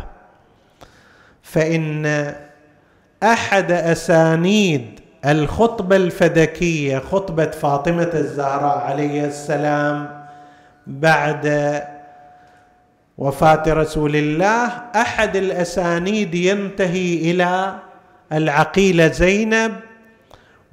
فإن 1.42 2.34
أحد 3.22 3.72
أسانيد 3.72 5.00
الخطبة 5.26 5.96
الفدكية 5.96 6.98
خطبة 6.98 7.50
فاطمة 7.50 8.10
الزهراء 8.14 8.78
عليه 8.78 9.24
السلام 9.24 10.24
بعد 10.86 11.46
وفاة 13.20 13.62
رسول 13.68 14.16
الله 14.16 14.66
أحد 14.96 15.36
الأسانيد 15.36 16.34
ينتهي 16.34 17.30
إلى 17.30 17.74
العقيله 18.32 19.08
زينب 19.08 19.72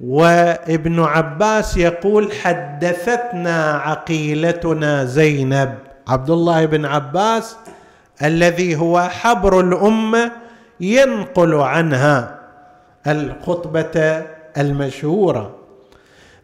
وابن 0.00 1.00
عباس 1.00 1.76
يقول 1.76 2.32
حدثتنا 2.32 3.72
عقيلتنا 3.72 5.04
زينب. 5.04 5.74
عبد 6.08 6.30
الله 6.30 6.64
بن 6.66 6.84
عباس 6.84 7.56
الذي 8.22 8.76
هو 8.76 9.00
حبر 9.00 9.60
الأمة 9.60 10.32
ينقل 10.80 11.54
عنها 11.54 12.38
الخطبة 13.06 14.24
المشهورة. 14.58 15.54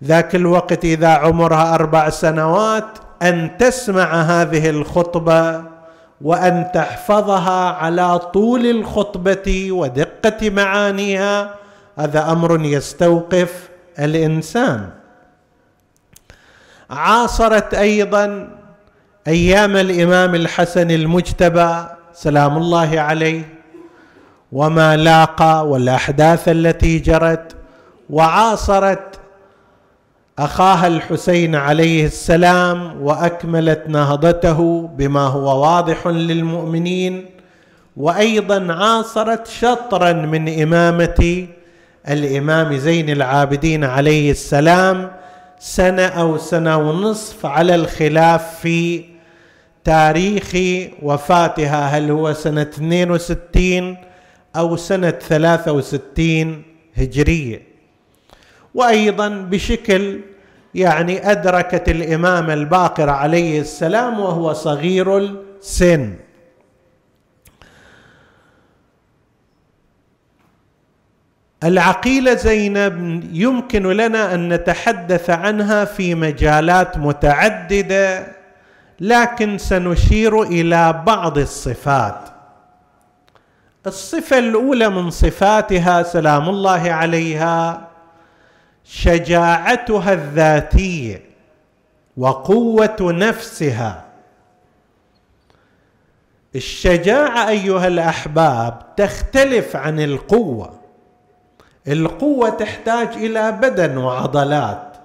ذاك 0.04 0.34
الوقت 0.34 0.84
إذا 0.84 1.08
عمرها 1.08 1.74
أربع 1.74 2.08
سنوات 2.08 2.98
أن 3.22 3.56
تسمع 3.58 4.22
هذه 4.22 4.70
الخطبة 4.70 5.73
وأن 6.20 6.70
تحفظها 6.74 7.70
على 7.70 8.18
طول 8.18 8.66
الخطبة 8.66 9.68
ودقة 9.72 10.50
معانيها 10.50 11.54
هذا 11.98 12.32
أمر 12.32 12.64
يستوقف 12.64 13.68
الإنسان. 13.98 14.90
عاصرت 16.90 17.74
أيضا 17.74 18.48
أيام 19.26 19.76
الإمام 19.76 20.34
الحسن 20.34 20.90
المجتبى 20.90 21.84
سلام 22.12 22.56
الله 22.56 23.00
عليه 23.00 23.42
وما 24.52 24.96
لاقى 24.96 25.68
والأحداث 25.68 26.48
التي 26.48 26.98
جرت 26.98 27.56
وعاصرت 28.10 29.13
أخاها 30.38 30.86
الحسين 30.86 31.54
عليه 31.54 32.06
السلام 32.06 33.02
وأكملت 33.02 33.82
نهضته 33.88 34.90
بما 34.96 35.20
هو 35.26 35.62
واضح 35.62 36.06
للمؤمنين 36.06 37.26
وأيضا 37.96 38.72
عاصرت 38.72 39.46
شطرا 39.46 40.12
من 40.12 40.62
إمامة 40.62 41.46
الإمام 42.08 42.76
زين 42.76 43.10
العابدين 43.10 43.84
عليه 43.84 44.30
السلام 44.30 45.10
سنة 45.58 46.02
أو 46.06 46.38
سنة 46.38 46.76
ونصف 46.76 47.46
على 47.46 47.74
الخلاف 47.74 48.60
في 48.60 49.04
تاريخ 49.84 50.52
وفاتها 51.02 51.86
هل 51.98 52.10
هو 52.10 52.32
سنة 52.32 52.62
62 52.62 53.96
أو 54.56 54.76
سنة 54.76 55.10
63 55.10 56.62
هجرية. 56.94 57.73
وأيضا 58.74 59.28
بشكل 59.28 60.20
يعني 60.74 61.30
أدركت 61.30 61.88
الإمام 61.88 62.50
الباقر 62.50 63.10
عليه 63.10 63.60
السلام 63.60 64.20
وهو 64.20 64.52
صغير 64.52 65.18
السن. 65.18 66.14
العقيلة 71.64 72.34
زينب 72.34 73.24
يمكن 73.32 73.82
لنا 73.82 74.34
أن 74.34 74.48
نتحدث 74.48 75.30
عنها 75.30 75.84
في 75.84 76.14
مجالات 76.14 76.98
متعددة 76.98 78.26
لكن 79.00 79.58
سنشير 79.58 80.42
إلى 80.42 81.02
بعض 81.06 81.38
الصفات. 81.38 82.28
الصفة 83.86 84.38
الأولى 84.38 84.88
من 84.88 85.10
صفاتها 85.10 86.02
سلام 86.02 86.48
الله 86.48 86.92
عليها 86.92 87.88
شجاعتها 88.84 90.12
الذاتية 90.12 91.22
وقوة 92.16 92.96
نفسها. 93.00 94.04
الشجاعة 96.54 97.48
أيها 97.48 97.86
الأحباب 97.86 98.96
تختلف 98.96 99.76
عن 99.76 100.00
القوة. 100.00 100.80
القوة 101.88 102.50
تحتاج 102.50 103.08
إلى 103.08 103.52
بدن 103.52 103.96
وعضلات. 103.96 104.96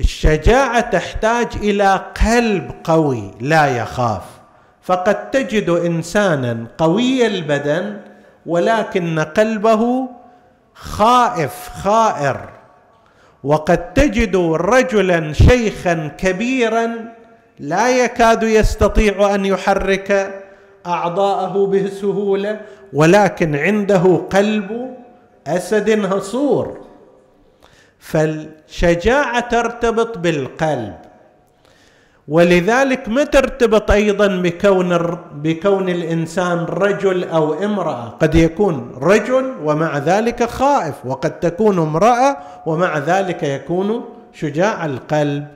الشجاعة 0.00 0.80
تحتاج 0.80 1.48
إلى 1.56 2.12
قلب 2.26 2.72
قوي 2.84 3.34
لا 3.40 3.66
يخاف. 3.66 4.22
فقد 4.82 5.30
تجد 5.30 5.70
إنسانا 5.70 6.66
قوي 6.78 7.26
البدن 7.26 8.00
ولكن 8.46 9.18
قلبه 9.18 10.08
خائف 10.80 11.68
خائر. 11.82 12.48
وقد 13.44 13.92
تجد 13.92 14.36
رجلا 14.54 15.32
شيخا 15.32 16.10
كبيرا 16.18 16.90
لا 17.58 18.04
يكاد 18.04 18.42
يستطيع 18.42 19.34
أن 19.34 19.44
يحرك 19.44 20.42
أعضاءه 20.86 21.66
بسهولة 21.66 22.60
ولكن 22.92 23.56
عنده 23.56 24.16
قلب 24.30 24.96
أسد 25.46 26.04
هصور. 26.04 26.80
فالشجاعة 27.98 29.40
ترتبط 29.40 30.18
بالقلب. 30.18 31.09
ولذلك 32.30 33.08
ما 33.08 33.24
ترتبط 33.24 33.90
أيضا 33.90 34.26
بكون 34.26 34.98
بكون 35.34 35.88
الإنسان 35.88 36.58
رجل 36.58 37.24
أو 37.24 37.64
امرأة؟ 37.64 38.08
قد 38.08 38.34
يكون 38.34 38.92
رجل 39.02 39.52
ومع 39.64 39.98
ذلك 39.98 40.44
خائف 40.44 40.94
وقد 41.04 41.40
تكون 41.40 41.78
امرأة 41.78 42.36
ومع 42.66 42.98
ذلك 42.98 43.42
يكون 43.42 44.04
شجاع 44.32 44.86
القلب. 44.86 45.46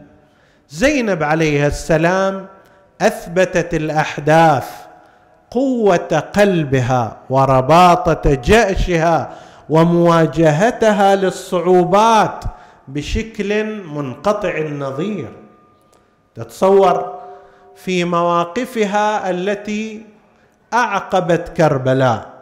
زينب 0.69 1.23
عليها 1.23 1.67
السلام 1.67 2.47
أثبتت 3.01 3.75
الأحداث 3.75 4.67
قوة 5.51 6.25
قلبها 6.37 7.17
ورباطة 7.31 8.35
جاشها 8.35 9.31
ومواجهتها 9.69 11.17
للصعوبات 11.17 12.45
بشكل 12.89 13.65
منقطع 13.87 14.49
النظير 14.59 15.44
تتصور 16.35 17.15
في 17.77 18.05
مواقفها 18.05 19.31
التي 19.31 20.03
أعقبت 20.75 21.49
كربلاء. 21.57 22.35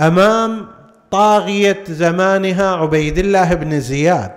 أمام 0.00 0.66
طاغية 1.10 1.84
زمانها 1.88 2.74
عبيد 2.76 3.18
الله 3.18 3.54
بن 3.54 3.80
زياد. 3.80 4.32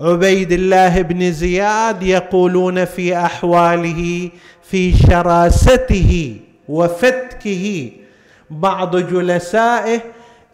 عبيد 0.00 0.52
الله 0.52 1.02
بن 1.02 1.32
زياد 1.32 2.02
يقولون 2.02 2.84
في 2.84 3.16
أحواله 3.16 4.30
في 4.62 4.92
شراسته 4.96 6.36
وفتكه 6.68 7.90
بعض 8.50 8.96
جلسائه 8.96 10.00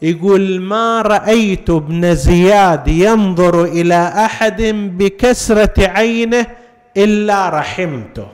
يقول 0.02 0.60
ما 0.60 1.02
رأيت 1.02 1.70
ابن 1.70 2.14
زياد 2.14 2.88
ينظر 2.88 3.64
إلى 3.64 4.12
أحد 4.16 4.62
بكسرة 4.98 5.88
عينه 5.88 6.46
إلا 6.96 7.48
رحمته. 7.48 8.28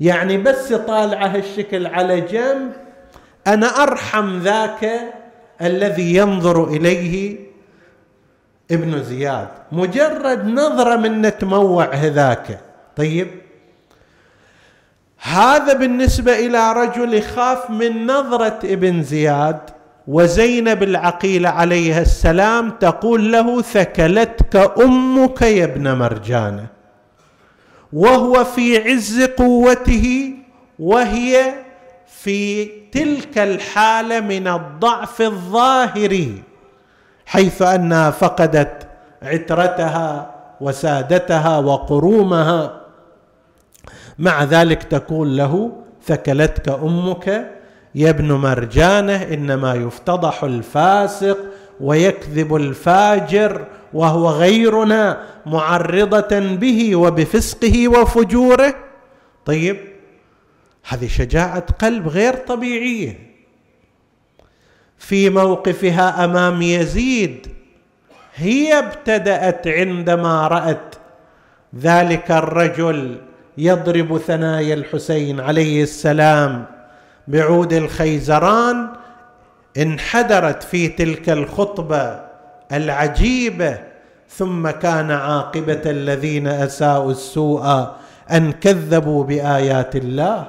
يعني 0.00 0.38
بس 0.38 0.72
طالعه 0.72 1.26
هالشكل 1.26 1.86
على 1.86 2.20
جنب 2.20 2.72
أنا 3.46 3.66
أرحم 3.66 4.38
ذاك 4.38 4.90
الذي 5.62 6.16
ينظر 6.16 6.68
إليه 6.68 7.38
ابن 8.70 9.02
زياد. 9.02 9.48
مجرد 9.72 10.46
نظرة 10.46 10.96
من 10.96 11.22
نتموع 11.22 11.94
هذاك. 11.94 12.60
طيب؟ 12.96 13.28
هذا 15.18 15.72
بالنسبة 15.72 16.46
إلى 16.46 16.72
رجل 16.72 17.14
يخاف 17.14 17.70
من 17.70 18.06
نظرة 18.06 18.58
ابن 18.64 19.02
زياد 19.02 19.60
وزينب 20.08 20.82
العقيلة 20.82 21.48
عليها 21.48 22.02
السلام 22.02 22.70
تقول 22.70 23.32
له 23.32 23.62
ثكلتك 23.62 24.72
أمك 24.80 25.42
يا 25.42 25.64
ابن 25.64 25.92
مرجانة. 25.92 26.66
وهو 27.92 28.44
في 28.44 28.90
عز 28.90 29.22
قوته 29.22 30.34
وهي 30.78 31.54
في 32.06 32.64
تلك 32.92 33.38
الحاله 33.38 34.20
من 34.20 34.48
الضعف 34.48 35.22
الظاهري 35.22 36.42
حيث 37.26 37.62
أنها 37.62 38.10
فقدت 38.10 38.88
عترتها 39.22 40.34
وسادتها 40.60 41.58
وقرومها. 41.58 42.80
مع 44.18 44.44
ذلك 44.44 44.82
تقول 44.82 45.36
له 45.36 45.72
ثكلتك 46.06 46.68
أمك 46.68 47.50
يا 47.94 48.10
ابن 48.10 48.32
مرجانة 48.32 49.22
إنما 49.22 49.74
يفتضح 49.74 50.44
الفاسق 50.44 51.38
ويكذب 51.82 52.56
الفاجر 52.56 53.64
وهو 53.92 54.28
غيرنا 54.28 55.22
معرضة 55.46 56.38
به 56.38 56.96
وبفسقه 56.96 57.88
وفجوره. 57.88 58.74
طيب 59.46 59.76
هذه 60.88 61.08
شجاعة 61.08 61.66
قلب 61.78 62.08
غير 62.08 62.34
طبيعية. 62.34 63.32
في 64.98 65.30
موقفها 65.30 66.24
أمام 66.24 66.62
يزيد 66.62 67.46
هي 68.34 68.78
ابتدأت 68.78 69.68
عندما 69.68 70.48
رأت 70.48 70.94
ذلك 71.80 72.30
الرجل 72.30 73.20
يضرب 73.58 74.18
ثنايا 74.18 74.74
الحسين 74.74 75.40
عليه 75.40 75.82
السلام 75.82 76.64
بعود 77.28 77.72
الخيزران 77.72 78.88
انحدرت 79.78 80.62
في 80.62 80.88
تلك 80.88 81.30
الخطبة 81.30 82.20
العجيبة 82.72 83.78
ثم 84.28 84.70
كان 84.70 85.10
عاقبة 85.10 85.80
الذين 85.86 86.46
أساءوا 86.46 87.10
السوء 87.10 87.86
أن 88.30 88.52
كذبوا 88.52 89.24
بآيات 89.24 89.96
الله. 89.96 90.46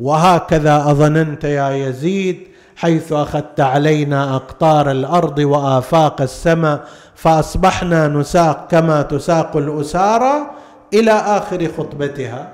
وهكذا 0.00 0.76
أظننت 0.90 1.44
يا 1.44 1.70
يزيد 1.70 2.48
حيث 2.76 3.12
أخذت 3.12 3.60
علينا 3.60 4.36
أقطار 4.36 4.90
الأرض 4.90 5.38
وآفاق 5.38 6.22
السماء 6.22 6.84
فأصبحنا 7.14 8.08
نساق 8.08 8.66
كما 8.70 9.02
تساق 9.02 9.56
الأسارى 9.56 10.50
إلى 10.94 11.12
آخر 11.12 11.68
خطبتها. 11.78 12.52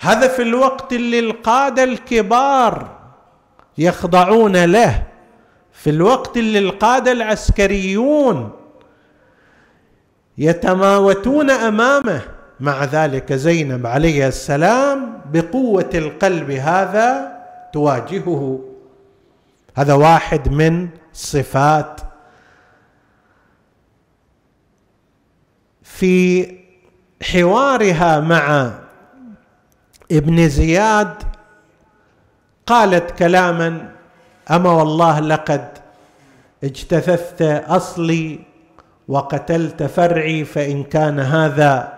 هذا 0.00 0.28
في 0.28 0.42
الوقت 0.42 0.92
اللي 0.92 1.18
القاده 1.18 1.84
الكبار. 1.84 2.88
يخضعون 3.78 4.64
له 4.64 5.02
في 5.72 5.90
الوقت 5.90 6.36
اللي 6.36 6.58
القادة 6.58 7.12
العسكريون 7.12 8.50
يتماوتون 10.38 11.50
أمامه. 11.50 12.20
مع 12.60 12.84
ذلك 12.84 13.32
زينب 13.32 13.86
عليه 13.86 14.28
السلام 14.28 15.20
بقوة 15.32 15.90
القلب 15.94 16.50
هذا 16.50 17.38
تواجهه. 17.72 18.64
هذا 19.76 19.94
واحد 19.94 20.48
من 20.48 20.88
صفات 21.12 22.00
في 25.82 26.46
حوارها 27.22 28.20
مع 28.20 28.72
ابن 30.12 30.48
زياد 30.48 31.33
قالت 32.66 33.10
كلاما 33.10 33.88
أما 34.50 34.70
والله 34.70 35.20
لقد 35.20 35.68
اجتثثت 36.64 37.42
أصلي 37.68 38.38
وقتلت 39.08 39.82
فرعي 39.82 40.44
فإن 40.44 40.84
كان 40.84 41.20
هذا 41.20 41.92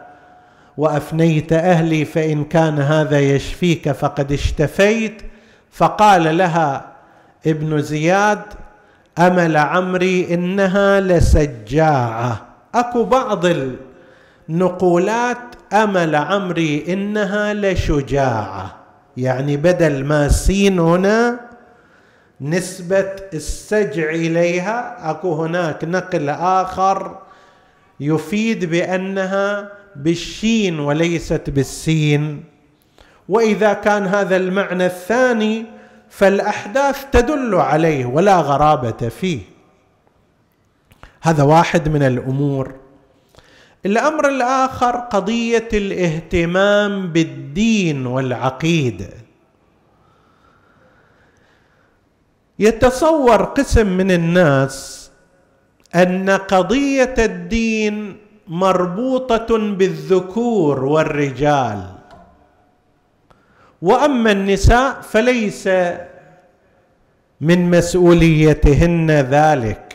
وأفنيت 0.76 1.52
أهلي 1.52 2.04
فإن 2.04 2.44
كان 2.44 2.78
هذا 2.78 3.20
يشفيك 3.20 3.92
فقد 3.92 4.32
اشتفيت 4.32 5.22
فقال 5.70 6.38
لها 6.38 6.86
ابن 7.46 7.82
زياد 7.82 8.42
أمل 9.18 9.56
عمري 9.56 10.34
إنها 10.34 11.00
لسجاعة. 11.00 12.46
أكو 12.74 13.04
بعض 13.04 13.46
النقولات 14.48 15.38
أمل 15.72 16.16
عمري 16.16 16.84
إنها 16.88 17.54
لشجاعة. 17.54 18.85
يعني 19.16 19.56
بدل 19.56 20.04
ما 20.04 20.28
سين 20.28 20.78
هنا 20.78 21.40
نسبة 22.40 23.16
السجع 23.34 24.10
إليها 24.10 25.10
أكو 25.10 25.44
هناك 25.44 25.84
نقل 25.84 26.28
آخر 26.28 27.18
يفيد 28.00 28.64
بأنها 28.64 29.72
بالشين 29.96 30.78
وليست 30.80 31.50
بالسين. 31.50 32.44
وإذا 33.28 33.72
كان 33.72 34.06
هذا 34.06 34.36
المعنى 34.36 34.86
الثاني 34.86 35.64
فالأحداث 36.10 37.04
تدل 37.12 37.54
عليه 37.54 38.06
ولا 38.06 38.40
غرابة 38.40 39.08
فيه. 39.08 39.40
هذا 41.22 41.42
واحد 41.42 41.88
من 41.88 42.02
الأمور. 42.02 42.74
الأمر 43.86 44.28
الآخر 44.28 44.96
قضية 44.96 45.68
الاهتمام 45.72 47.12
بالدين 47.12 48.06
والعقيدة. 48.06 49.10
يتصور 52.58 53.42
قسم 53.42 53.86
من 53.86 54.10
الناس 54.10 55.10
أن 55.94 56.30
قضية 56.30 57.14
الدين 57.18 58.16
مربوطة 58.48 59.58
بالذكور 59.58 60.84
والرجال. 60.84 61.82
وأما 63.82 64.32
النساء 64.32 65.00
فليس 65.00 65.68
من 67.40 67.70
مسؤوليتهن 67.70 69.10
ذلك. 69.10 69.85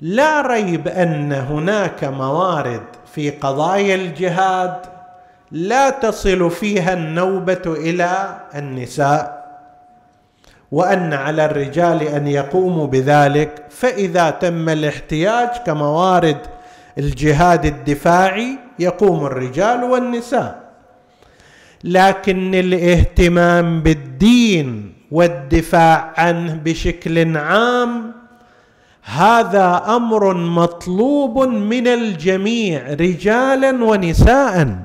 لا 0.00 0.40
ريب 0.40 0.88
أن 0.88 1.32
هناك 1.32 2.04
موارد 2.04 2.82
في 3.14 3.30
قضايا 3.30 3.94
الجهاد 3.94 4.76
لا 5.50 5.90
تصل 5.90 6.50
فيها 6.50 6.92
النوبة 6.92 7.62
إلى 7.66 8.36
النساء 8.54 9.46
وأن 10.72 11.12
على 11.12 11.44
الرجال 11.44 12.02
أن 12.02 12.26
يقوموا 12.26 12.86
بذلك 12.86 13.64
فإذا 13.70 14.30
تم 14.30 14.68
الاحتياج 14.68 15.48
كموارد 15.66 16.38
الجهاد 16.98 17.64
الدفاعي 17.64 18.58
يقوم 18.78 19.26
الرجال 19.26 19.84
والنساء. 19.84 20.66
لكن 21.84 22.54
الاهتمام 22.54 23.82
بالدين 23.82 24.94
والدفاع 25.10 26.12
عنه 26.16 26.54
بشكل 26.64 27.36
عام 27.36 28.15
هذا 29.06 29.82
أمر 29.88 30.34
مطلوب 30.34 31.38
من 31.48 31.86
الجميع 31.86 32.92
رجالا 32.92 33.84
ونساء. 33.84 34.78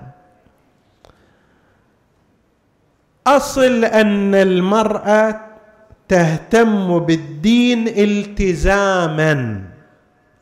أصل 3.28 3.86
أن 3.86 4.36
المرأة 4.36 5.42
تهتم 6.08 7.00
بالدين 7.00 7.88
التزاما 7.88 9.62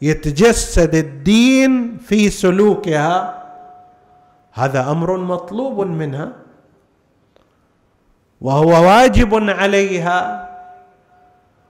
يتجسد 0.01 0.95
الدين 0.95 1.97
في 1.97 2.29
سلوكها. 2.29 3.43
هذا 4.53 4.91
أمر 4.91 5.17
مطلوب 5.17 5.87
منها 5.87 6.31
وهو 8.41 8.69
واجب 8.87 9.49
عليها 9.49 10.48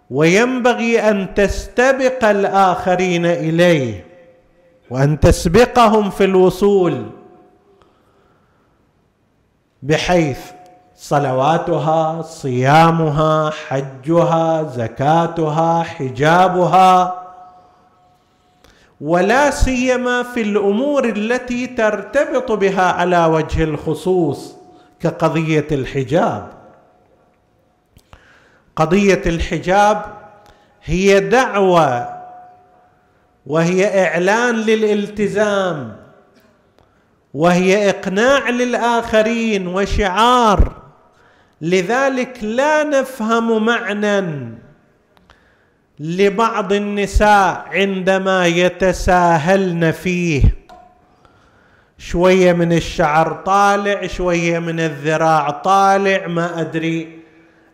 وينبغي 0.10 0.99
أن 1.10 1.34
تستبق 1.34 2.26
الآخرين 2.26 3.26
إليه 3.26 4.05
وأن 4.89 5.20
تسبقهم 5.20 6.10
في 6.10 6.24
الوصول 6.24 7.05
بحيث 9.84 10.39
صلواتها 10.95 12.22
صيامها 12.22 13.49
حجها 13.49 14.64
زكاتها 14.64 15.84
حجابها 15.84 17.16
ولا 19.01 19.51
سيما 19.51 20.24
في 20.24 20.41
الأمور 20.41 21.05
التي 21.05 21.68
ترتبط 21.68 22.51
بها 22.51 22.91
على 22.91 23.26
وجه 23.26 23.64
الخصوص 23.64 24.55
كقضية 24.99 25.68
الحجاب. 25.72 26.59
قضية 28.76 29.22
الحجاب 29.26 30.05
هي 30.84 31.20
دعوة 31.20 32.20
وهي 33.45 34.07
إعلان 34.07 34.55
للالتزام 34.55 35.95
وهي 37.34 37.89
إقناع 37.89 38.49
للآخرين 38.49 39.67
وشعار. 39.67 40.74
لذلك 41.61 42.43
لا 42.43 42.84
نفهم 42.84 43.65
معنى 43.65 44.53
لبعض 45.99 46.74
النساء 46.74 47.65
عندما 47.67 48.47
يتساهلن 48.47 49.91
فيه. 49.91 50.41
شوية 51.97 52.53
من 52.53 52.74
الشعر 52.74 53.34
طالع 53.34 54.07
شوية 54.07 54.59
من 54.59 54.80
الذراع 54.80 55.49
طالع 55.49 56.28
ما 56.28 56.61
أدري. 56.61 57.18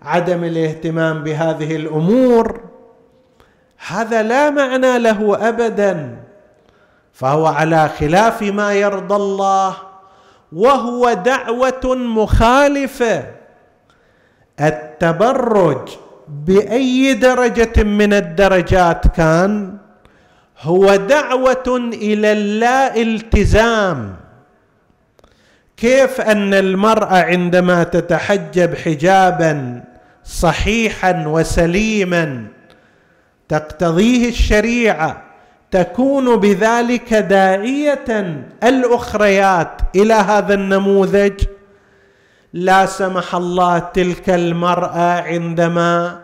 عدم 0.05 0.43
الاهتمام 0.43 1.23
بهذه 1.23 1.75
الأمور 1.75 2.61
هذا 3.87 4.23
لا 4.23 4.49
معنى 4.49 4.99
له 4.99 5.49
ابدا 5.49 6.17
فهو 7.13 7.45
على 7.45 7.89
خلاف 7.89 8.41
ما 8.41 8.73
يرضى 8.73 9.15
الله 9.15 9.75
وهو 10.53 11.13
دعوة 11.13 11.95
مخالفة 11.95 13.23
التبرج 14.61 15.89
بأي 16.27 17.13
درجة 17.13 17.83
من 17.83 18.13
الدرجات 18.13 19.07
كان 19.07 19.77
هو 20.61 20.95
دعوة 20.95 21.89
إلى 21.93 22.31
اللا 22.31 22.95
التزام 23.01 24.15
كيف 25.77 26.21
أن 26.21 26.53
المرأة 26.53 27.15
عندما 27.15 27.83
تتحجب 27.83 28.75
حجابا 28.75 29.83
صحيحا 30.25 31.23
وسليما. 31.27 32.47
تقتضيه 33.49 34.29
الشريعة 34.29 35.23
تكون 35.71 36.35
بذلك 36.35 37.13
داعية 37.13 38.35
الأخريات 38.63 39.81
إلى 39.95 40.13
هذا 40.13 40.53
النموذج. 40.53 41.43
لا 42.53 42.85
سمح 42.85 43.35
الله 43.35 43.79
تلك 43.79 44.29
المرأة 44.29 45.21
عندما 45.21 46.21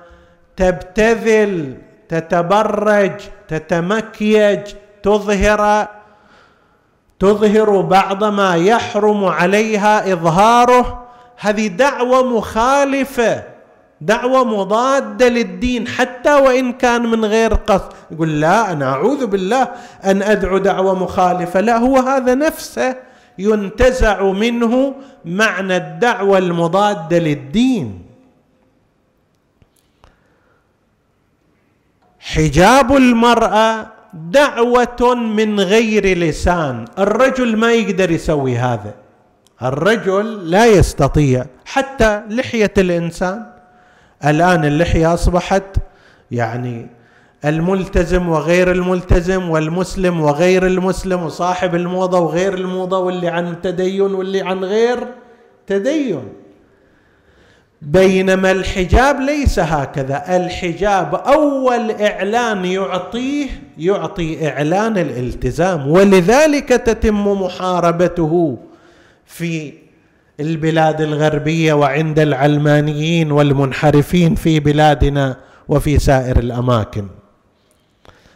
تبتذل 0.58 1.78
تتبرج 2.10 3.12
تتمكيج 3.48 4.62
تظهر 5.04 5.88
تظهر 7.20 7.82
بعض 7.82 8.24
ما 8.24 8.56
يحرم 8.56 9.26
عليها 9.26 10.14
إظهاره. 10.14 11.08
هذه 11.38 11.68
دعوة 11.68 12.38
مخالفة 12.38 13.51
دعوة 14.02 14.44
مضادة 14.44 15.28
للدين 15.28 15.88
حتى 15.88 16.34
وإن 16.36 16.74
كان 16.74 17.02
من 17.02 17.26
غير 17.26 17.54
قصد. 17.54 17.92
يقول 18.12 18.42
لا 18.42 18.72
أنا 18.72 18.90
أعوذ 18.90 19.26
بالله 19.26 19.68
أن 20.06 20.22
أدعو 20.22 20.58
دعوة 20.58 21.04
مخالفة. 21.04 21.60
لا 21.60 21.78
هو 21.78 21.98
هذا 21.98 22.36
نفسه 22.36 22.96
ينتزع 23.38 24.24
منه 24.24 24.96
معنى 25.26 25.78
الدعوة 25.78 26.38
المضادة 26.38 27.20
للدين. 27.20 28.02
حجاب 32.20 32.96
المرأة 32.96 33.88
دعوة 34.14 35.16
من 35.16 35.60
غير 35.60 36.18
لسان. 36.18 36.86
الرجل 37.00 37.58
ما 37.58 37.74
يقدر 37.74 38.12
يسوي 38.12 38.58
هذا. 38.58 38.94
الرجل 39.62 40.52
لا 40.52 40.66
يستطيع 40.66 41.46
حتى 41.66 42.22
لحية 42.30 42.74
الإنسان. 42.78 43.51
الآن 44.26 44.66
اللحية 44.66 45.14
أصبحت 45.14 45.64
يعني 46.32 46.88
الملتزم 47.46 48.30
وغير 48.30 48.72
الملتزم 48.72 49.50
والمسلم 49.50 50.22
وغير 50.22 50.68
المسلم 50.68 51.24
وصاحب 51.24 51.76
الموضة 51.76 52.20
وغير 52.20 52.54
الموضة 52.54 52.98
واللي 53.00 53.28
عن 53.28 53.62
تدين 53.62 54.02
واللي 54.14 54.42
عن 54.42 54.64
غير 54.64 55.08
تدين. 55.68 56.24
بينما 57.82 58.52
الحجاب 58.52 59.20
ليس 59.20 59.60
هكذا. 59.60 60.36
الحجاب 60.36 61.16
أول 61.16 61.92
إعلان 61.92 62.66
يعطيه 62.66 63.48
يعطي 63.78 64.48
إعلان 64.50 64.98
الالتزام 64.98 65.88
ولذلك 65.88 66.70
تتم 66.70 67.28
محاربته 67.42 68.58
في 69.26 69.74
البلاد 70.42 71.02
الغربية 71.02 71.74
وعند 71.74 72.20
العلمانيين 72.20 73.32
والمنحرفين 73.32 74.36
في 74.36 74.60
بلادنا 74.60 75.38
وفي 75.68 76.00
سائر 76.00 76.40
الأماكن. 76.40 77.08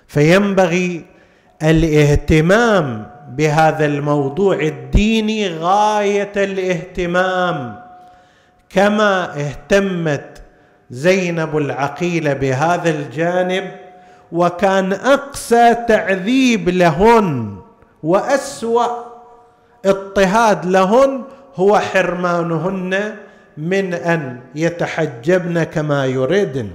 فينبغي 0.07 1.05
الاهتمام 1.63 3.07
بهذا 3.37 3.85
الموضوع 3.85 4.59
الديني 4.59 5.47
غاية 5.47 6.31
الاهتمام 6.37 7.79
كما 8.69 9.39
اهتمت 9.39 10.41
زينب 10.89 11.57
العقيلة 11.57 12.33
بهذا 12.33 12.89
الجانب 12.89 13.71
وكان 14.31 14.93
أقسى 14.93 15.75
تعذيب 15.87 16.69
لهن 16.69 17.57
وأسوأ 18.03 18.87
اضطهاد 19.85 20.65
لهن 20.65 21.23
هو 21.55 21.79
حرمانهن 21.79 23.15
من 23.57 23.93
أن 23.93 24.39
يتحجبن 24.55 25.63
كما 25.63 26.05
يريدن. 26.05 26.69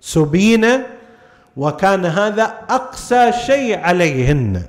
سبين 0.00 0.66
وكان 1.56 2.06
هذا 2.06 2.42
اقسى 2.70 3.32
شيء 3.32 3.78
عليهن. 3.78 4.62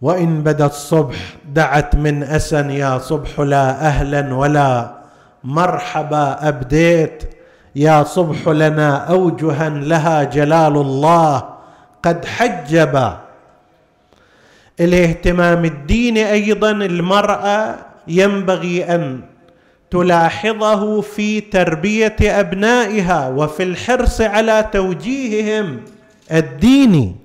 وإن 0.00 0.42
بدأ 0.42 0.66
الصبح 0.66 1.18
دعت 1.44 1.96
من 1.96 2.22
أسن 2.22 2.70
يا 2.70 2.98
صبح 2.98 3.40
لا 3.40 3.70
أهلا 3.86 4.34
ولا 4.34 4.96
مرحبا 5.44 6.48
أبديت. 6.48 7.22
يا 7.76 8.02
صبح 8.02 8.48
لنا 8.48 8.96
اوجها 8.96 9.68
لها 9.68 10.22
جلال 10.24 10.76
الله 10.76 11.48
قد 12.02 12.24
حجب 12.24 12.94
الاهتمام 14.80 15.64
الديني 15.64 16.32
أيضا 16.32 16.70
المرأة 16.70 17.74
ينبغي 18.08 18.84
أن 18.84 19.20
تلاحظه 19.90 21.00
في 21.00 21.40
تربية 21.40 22.16
أبنائها 22.22 23.28
وفي 23.28 23.62
الحرص 23.62 24.20
على 24.20 24.68
توجيههم 24.72 25.80
الديني. 26.32 27.16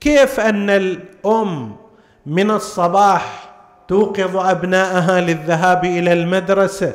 كيف 0.00 0.40
أن 0.40 0.70
الأم 0.70 1.76
من 2.26 2.50
الصباح 2.50 3.48
توقظ 3.88 4.36
أبنائها 4.36 5.20
للذهاب 5.20 5.84
إلى 5.84 6.12
المدرسة 6.12 6.94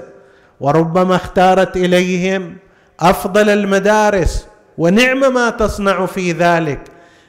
وربما 0.59 1.15
اختارت 1.15 1.77
إليهم 1.77 2.57
أفضل 2.99 3.49
المدارس 3.49 4.47
ونعم 4.77 5.33
ما 5.33 5.49
تصنع 5.49 6.05
في 6.05 6.31
ذلك؟ 6.31 6.79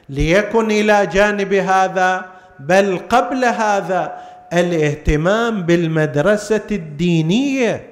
ليكن 0.09 0.71
إلى 0.71 1.05
جانب 1.13 1.53
هذا 1.53 2.25
بل 2.59 2.97
قبل 2.97 3.45
هذا 3.45 4.15
الاهتمام 4.53 5.61
بالمدرسة 5.63 6.61
الدينية 6.71 7.89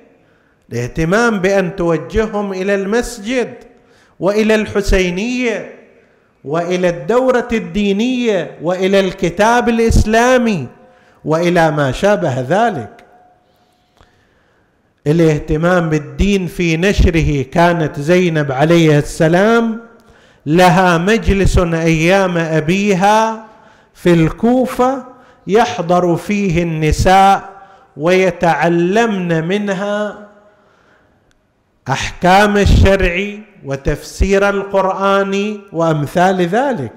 الاهتمام 0.71 1.39
بأن 1.39 1.75
توجههم 1.75 2.53
إلى 2.53 2.75
المسجد 2.75 3.53
وإلى 4.19 4.55
الحسينية 4.55 5.71
وإلى 6.43 6.89
الدورة 6.89 7.47
الدينية 7.53 8.57
وإلى 8.61 8.99
الكتاب 8.99 9.69
الإسلامي 9.69 10.67
وإلى 11.25 11.71
ما 11.71 11.91
شابه 11.91 12.41
ذلك. 12.41 12.89
الاهتمام 15.07 15.89
بالدين 15.89 16.47
في 16.47 16.77
نشره 16.77 17.41
كانت 17.41 17.99
زينب 17.99 18.51
عليه 18.51 18.97
السلام 18.99 19.81
لها 20.45 20.97
مجلس 20.97 21.57
أيام 21.57 22.37
أبيها 22.37 23.45
في 23.93 24.13
الكوفة 24.13 25.05
يحضر 25.47 26.15
فيه 26.15 26.63
النساء 26.63 27.49
ويتعلمن 27.97 29.47
منها 29.47 30.27
أحكام 31.89 32.57
الشرع 32.57 33.37
وتفسير 33.65 34.49
القرآن 34.49 35.61
وأمثال 35.71 36.41
ذلك. 36.41 36.93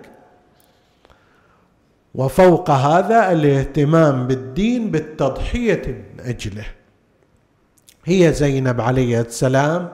وفوق 2.15 2.71
هذا 2.71 3.33
الاهتمام 3.33 4.27
بالدين 4.27 4.91
بالتضحية 4.91 5.83
من 5.87 6.25
اجله 6.25 6.65
هي 8.05 8.33
زينب 8.33 8.81
عليه 8.81 9.21
السلام 9.21 9.89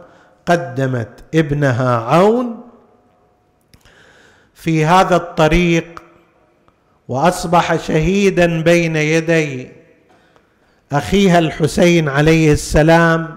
قدمت 0.47 1.25
ابنها 1.35 1.97
عون 1.97 2.62
في 4.63 4.85
هذا 4.85 5.17
الطريق 5.17 6.03
وأصبح 7.09 7.77
شهيدا 7.77 8.63
بين 8.63 8.97
يدي 8.97 9.69
أخيها 10.93 11.39
الحسين 11.39 12.09
عليه 12.09 12.53
السلام 12.53 13.37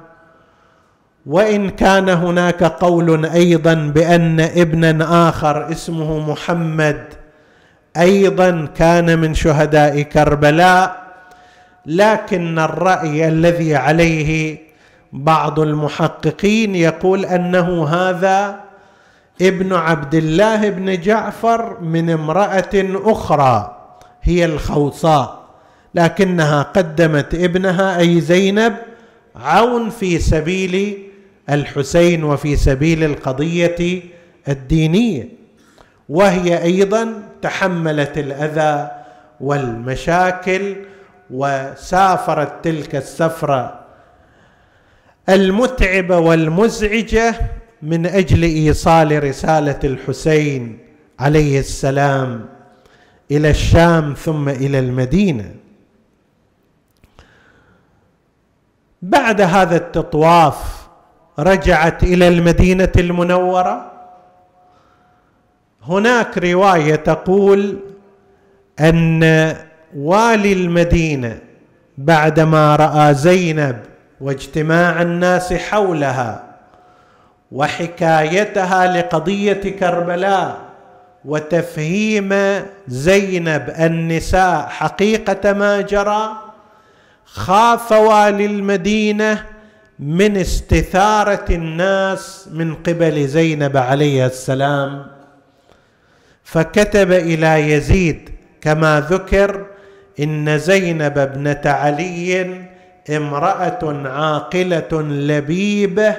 وإن 1.26 1.69
كان 1.69 2.09
هناك 2.09 2.63
قول 2.63 3.26
أيضا 3.26 3.73
بأن 3.73 4.39
ابنا 4.39 5.30
آخر 5.30 5.71
اسمه 5.71 6.32
محمد 6.32 7.03
أيضا 7.97 8.67
كان 8.78 9.19
من 9.19 9.34
شهداء 9.34 10.01
كربلاء 10.01 11.05
لكن 11.86 12.59
الرأي 12.59 13.28
الذي 13.28 13.76
عليه 13.76 14.57
بعض 15.13 15.59
المحققين 15.59 16.76
يقول 16.76 17.26
أنه 17.26 17.88
هذا 17.88 18.64
ابن 19.41 19.73
عبد 19.73 20.15
الله 20.15 20.69
بن 20.69 21.01
جعفر 21.01 21.79
من 21.79 22.09
امرأة 22.09 22.69
أخرى 23.03 23.81
هي 24.21 24.45
الخوصاء 24.45 25.45
لكنها 25.95 26.61
قدمت 26.63 27.36
ابنها 27.36 27.99
أي 27.99 28.21
زينب 28.21 28.75
عون 29.36 29.89
في 29.89 30.19
سبيل 30.19 31.03
الحسين 31.49 32.23
وفي 32.23 32.55
سبيل 32.55 33.03
القضية 33.03 34.01
الدينية. 34.47 35.29
وهي 36.09 36.63
أيضا 36.63 37.23
تحملت 37.41 38.17
الأذى 38.17 38.91
والمشاكل 39.41 40.75
وسافرت 41.31 42.63
تلك 42.63 42.95
السفرة 42.95 43.79
المتعبة 45.29 46.17
والمزعجة 46.17 47.36
من 47.82 48.05
أجل 48.05 48.43
إيصال 48.43 49.23
رسالة 49.23 49.80
الحسين 49.84 50.80
عليه 51.19 51.59
السلام 51.59 52.45
إلى 53.32 53.49
الشام 53.49 54.13
ثم 54.13 54.49
إلى 54.49 54.80
المدينة. 54.80 55.55
بعد 59.01 59.41
هذا 59.41 59.76
التطواف 59.76 60.88
رجعت 61.39 62.03
إلى 62.03 62.28
المدينة 62.28 62.91
المنورة. 62.97 63.91
هناك 65.84 66.38
رواية 66.38 66.95
تقول 66.95 67.80
أن 68.80 69.55
والي 69.95 70.53
المدينة 70.53 71.39
بعدما 71.97 72.76
رأى 72.76 73.13
زينب 73.13 73.80
واجتماع 74.21 75.01
الناس 75.01 75.53
حولها 75.53 76.44
وحكايتها 77.51 78.97
لقضية 78.97 79.53
كربلاء 79.79 80.57
وتفهيم 81.25 82.33
زينب 82.87 83.73
النساء 83.79 84.67
حقيقة 84.67 85.53
ما 85.53 85.81
جرى 85.81 86.31
خاف 87.25 87.91
والي 87.91 88.45
المدينة 88.45 89.45
من 89.99 90.37
استثارة 90.37 91.45
الناس 91.49 92.49
من 92.51 92.75
قبل 92.75 93.27
زينب 93.27 93.77
عليه 93.77 94.25
السلام. 94.25 95.05
فكتب 96.43 97.11
إلى 97.11 97.71
يزيد 97.71 98.29
كما 98.61 99.05
ذكر 99.09 99.65
إن 100.19 100.57
زينب 100.59 101.17
ابنة 101.17 101.61
علي 101.65 102.61
امرأة 103.09 104.07
عاقلة 104.07 105.01
لبيبة 105.01 106.15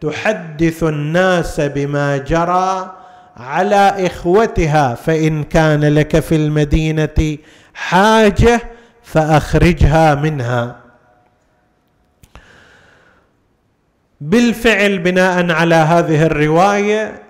تحدث 0.00 0.82
الناس 0.82 1.60
بما 1.60 2.16
جرى 2.16 2.94
على 3.36 4.06
إخوتها 4.06 4.94
فإن 4.94 5.44
كان 5.44 5.84
لك 5.84 6.20
في 6.20 6.36
المدينة 6.36 7.38
حاجة 7.74 8.60
فأخرجها 9.02 10.14
منها. 10.14 10.76
بالفعل 14.20 14.98
بناء 14.98 15.50
على 15.50 15.74
هذه 15.74 16.26
الرواية 16.26 17.22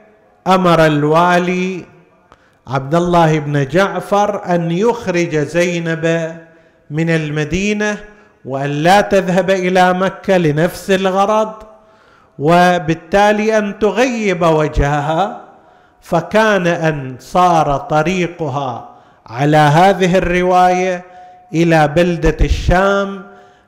أمر 0.46 0.86
الوالي 0.86 1.84
عبد 2.66 2.94
الله 2.94 3.38
بن 3.38 3.66
جعفر 3.66 4.54
أن 4.54 4.70
يخرج 4.70 5.36
زينب 5.36 6.36
من 6.90 7.10
المدينة 7.10 7.98
وأن 8.44 8.70
لا 8.70 9.00
تذهب 9.00 9.50
إلى 9.50 9.92
مكة 9.92 10.36
لنفس 10.36 10.90
الغرض 10.90 11.65
وبالتالي 12.38 13.58
أن 13.58 13.78
تغيب 13.78 14.42
وجهها 14.42 15.40
فكان 16.00 16.66
أن 16.66 17.16
صار 17.18 17.76
طريقها 17.76 18.88
على 19.26 19.56
هذه 19.56 20.18
الرواية 20.18 21.04
إلى 21.54 21.88
بلدة 21.88 22.36
الشام 22.40 23.22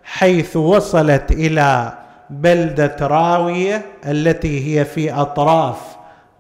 حيث 0.05 0.57
وصلت 0.57 1.33
إلى 1.33 1.93
بلدة 2.31 2.97
راوية 3.01 3.83
التي 4.07 4.79
هي 4.79 4.85
في 4.85 5.13
أطراف 5.13 5.77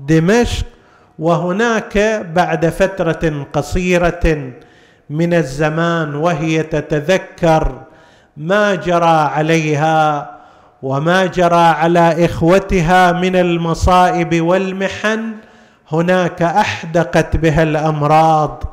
دمشق. 0.01 0.66
وهناك 1.18 1.99
بعد 2.35 2.66
فترة 2.68 3.47
قصيرة 3.53 4.53
من 5.11 5.35
الزمان 5.35 6.14
وهي 6.14 6.62
تتذكر 6.62 7.81
ما 8.37 8.74
جرى 8.74 9.07
عليها 9.35 10.31
وما 10.83 11.26
جرى 11.26 11.55
على 11.55 12.24
إخوتها 12.24 13.12
من 13.12 13.37
المصائب 13.37 14.41
والمحن 14.41 15.20
هناك 15.93 16.43
أحدقت 16.43 17.37
بها 17.37 17.62
الأمراض. 17.62 18.64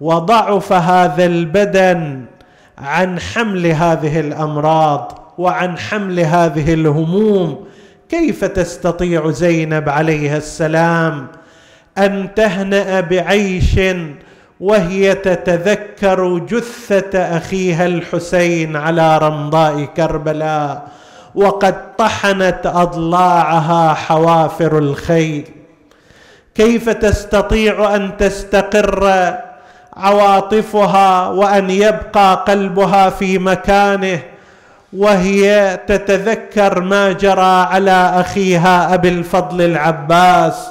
وضعف 0.00 0.72
هذا 0.72 1.24
البدن 1.26 2.24
عن 2.78 3.20
حمل 3.20 3.66
هذه 3.66 4.20
الأمراض 4.20 5.34
وعن 5.38 5.78
حمل 5.78 6.20
هذه 6.20 6.74
الهموم. 6.74 7.64
كيف 8.08 8.44
تستطيع 8.44 9.30
زينب 9.30 9.88
عليها 9.88 10.36
السلام 10.36 11.26
أن 11.98 12.34
تهنأ 12.34 13.00
بعيش 13.00 13.80
وهي 14.60 15.14
تتذكر 15.14 16.38
جثة 16.38 17.18
أخيها 17.18 17.86
الحسين 17.86 18.76
على 18.76 19.18
رمضاء 19.18 19.84
كربلاء؟ 19.84 20.99
وقد 21.34 21.96
طحنت 21.96 22.60
أضلاعها 22.64 23.94
حوافر 23.94 24.78
الخيل. 24.78 25.44
كيف 26.54 26.88
تستطيع 26.88 27.96
أن 27.96 28.16
تستقر 28.16 29.34
عواطفها 29.96 31.28
وأن 31.28 31.70
يبقى 31.70 32.44
قلبها 32.48 33.10
في 33.10 33.38
مكانه 33.38 34.18
وهي 34.92 35.78
تتذكر 35.86 36.80
ما 36.80 37.12
جرى 37.12 37.66
على 37.70 38.12
أخيها 38.14 38.94
أبي 38.94 39.08
الفضل 39.08 39.62
العباس 39.62 40.66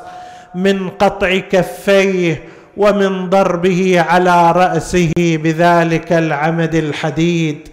من 0.55 0.89
قطع 0.89 1.37
كفيه 1.37 2.43
ومن 2.77 3.29
ضربه 3.29 4.01
على 4.09 4.51
رأسه 4.51 5.11
بذلك 5.17 6.13
العمد 6.13 6.75
الحديد؟ 6.75 7.69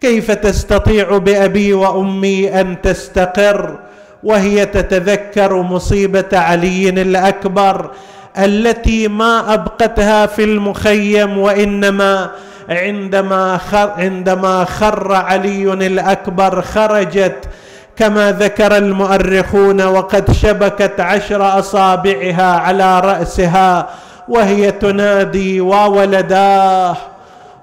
كيف 0.00 0.30
تستطيع 0.30 1.18
بأبي 1.18 1.74
وأمي 1.74 2.60
أن 2.60 2.80
تستقر 2.82 3.78
وهي 4.22 4.66
تتذكر 4.66 5.62
مصيبة 5.62 6.28
علي 6.32 6.88
الأكبر 6.88 7.90
التي 8.38 9.08
ما 9.08 9.54
أبقتها 9.54 10.26
في 10.26 10.44
المخيم 10.44 11.38
وإنما 11.38 12.30
عندما 12.68 13.56
خر, 13.58 13.90
عندما 13.96 14.64
خر 14.64 15.12
علي 15.12 15.72
الأكبر 15.72 16.62
خرجت 16.62 17.48
كما 17.96 18.32
ذكر 18.32 18.76
المؤرخون 18.76 19.82
وقد 19.82 20.32
شبكت 20.32 21.00
عشر 21.00 21.58
أصابعها 21.58 22.58
على 22.58 23.00
رأسها 23.00 23.88
وهي 24.28 24.70
تنادي 24.70 25.60
وولداه 25.60 26.96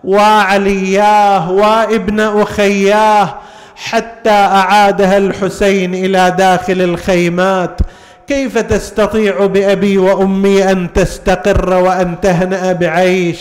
وعلياه 0.06 1.52
وابن 1.52 2.20
أخياه 2.20 3.36
حتى 3.76 4.30
أعادها 4.30 5.18
الحسين 5.18 5.96
إلى 5.96 6.36
داخل 6.38 6.82
الخيمات. 6.82 7.80
كيف 8.28 8.58
تستطيع 8.58 9.46
بأبي 9.46 9.98
وأمي 9.98 10.72
أن 10.72 10.94
تستقر 10.94 11.74
وأن 11.74 12.16
تهنأ 12.22 12.74
بعيش؟ 12.74 13.40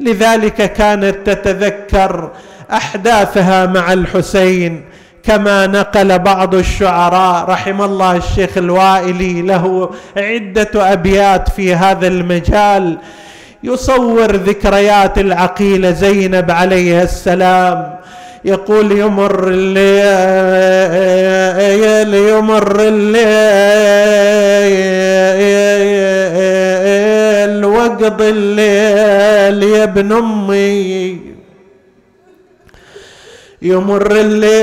لذلك 0.00 0.72
كانت 0.72 1.30
تتذكر 1.30 2.30
أحداثها 2.72 3.66
مع 3.66 3.92
الحسين 3.92 4.84
كما 5.22 5.66
نقل 5.66 6.18
بعض 6.18 6.54
الشعراء 6.54 7.44
رحم 7.50 7.82
الله 7.82 8.16
الشيخ 8.16 8.58
الوائلي 8.58 9.42
له 9.42 9.90
عدة 10.16 10.92
أبيات 10.92 11.48
في 11.48 11.74
هذا 11.74 12.06
المجال. 12.06 12.98
يصور 13.64 14.36
ذكريات 14.36 15.18
العقيلة 15.18 15.90
زينب 15.90 16.50
عليها 16.50 17.02
السلام. 17.02 17.94
يقول 18.44 18.92
يمر 18.92 19.48
الليل 19.48 19.84
يمر 22.14 22.76
الليل 22.80 23.24
وقض 27.64 28.22
الليل 28.22 29.62
يا 29.62 29.84
ابن 29.84 30.12
أمي. 30.12 31.20
يمر 33.62 34.08
الليل 34.10 34.54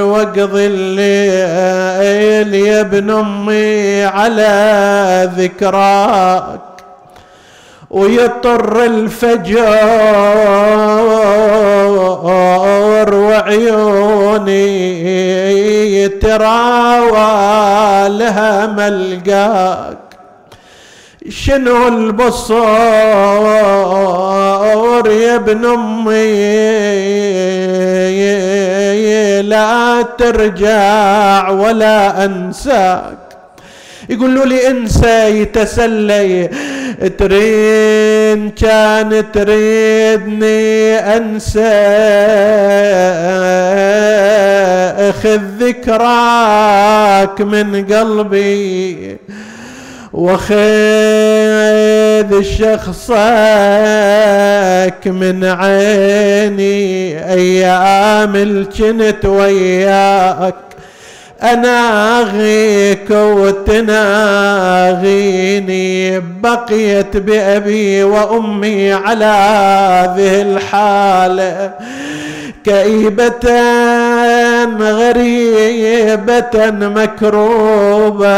وقض 0.00 0.50
الليل 0.54 2.54
يا 2.54 2.80
ابن 2.80 3.10
أمي 3.10 4.04
على 4.04 5.30
ذكراك 5.36 6.60
ويطر 7.90 8.84
الفجر 8.84 9.78
وعيوني 13.14 14.62
تراوى 16.08 17.18
لها 18.08 18.66
ملقاك. 18.66 19.98
شنو 21.28 21.88
البصور 21.88 22.62
يا 25.10 25.36
ابن 25.36 25.64
أمي 25.66 27.01
لا 29.52 30.02
ترجع 30.02 31.48
ولا 31.50 32.24
أنساك. 32.24 33.18
يقولوا 34.08 34.44
لي 34.44 34.68
انسى 34.70 35.40
يتسلى 35.40 36.50
ترين 37.18 38.50
كان 38.50 39.32
تريدني 39.32 40.98
أنسى. 41.16 41.76
أخذ 45.10 45.40
ذكراك 45.60 47.40
من 47.40 47.86
قلبي. 47.92 49.16
وخذ 50.12 50.52
شخصك 52.42 53.12
من 55.06 55.44
عيني 55.44 57.18
أيام 57.32 58.36
الجنت 58.36 59.24
وياك. 59.24 60.54
اناغيك 61.42 63.10
وتناغيني 63.10 63.92
بقيت 66.20 67.16
بأبي 67.16 68.04
وأمي 68.04 68.92
على 68.92 69.24
هذه 69.24 70.42
الحالة. 70.42 71.70
كئيبة 72.64 73.48
غريبة 74.80 76.70
مكروبة 76.80 78.28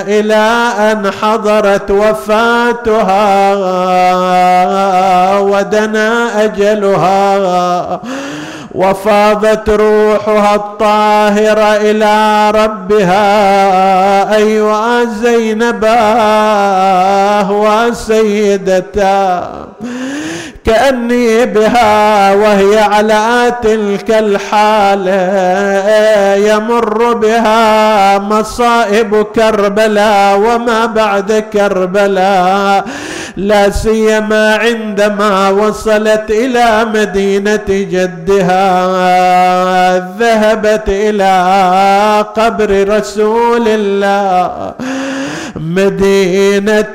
إلى 0.00 0.72
أن 0.78 1.10
حضرت 1.22 1.90
وفاتها 1.90 3.54
ودنا 5.38 6.44
أجلها 6.44 8.00
وفاضت 8.74 9.70
روحها 9.70 10.54
الطاهرة 10.54 11.76
إلى 11.76 12.50
ربها. 12.50 14.36
أيها 14.36 15.04
زينباه 15.22 16.32
وسيدتا 17.52 19.50
كأني 20.66 21.46
بها 21.46 22.34
وهي 22.34 22.78
على 22.78 23.54
تلك 23.62 24.10
الحالة 24.10 25.20
يمر 26.34 27.12
بها 27.12 28.18
مصائب 28.18 29.22
كربلاء 29.22 30.38
وما 30.38 30.86
بعد 30.86 31.44
كربلاء 31.52 32.84
لا 33.36 33.70
سيما 33.70 34.56
عندما 34.56 35.50
وصلت 35.50 36.30
إلى 36.30 36.86
مدينة 36.94 37.64
جدها 37.68 38.66
ذهبت 40.18 40.88
إلى 40.88 41.34
قبر 42.36 42.88
رسول 42.96 43.68
الله 43.68 44.72
مدينة 45.56 46.86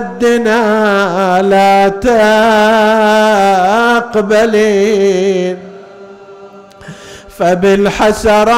جدنا 0.00 1.42
لا 1.42 1.88
تقبلين. 4.12 5.56
فبالحسرات 7.38 8.50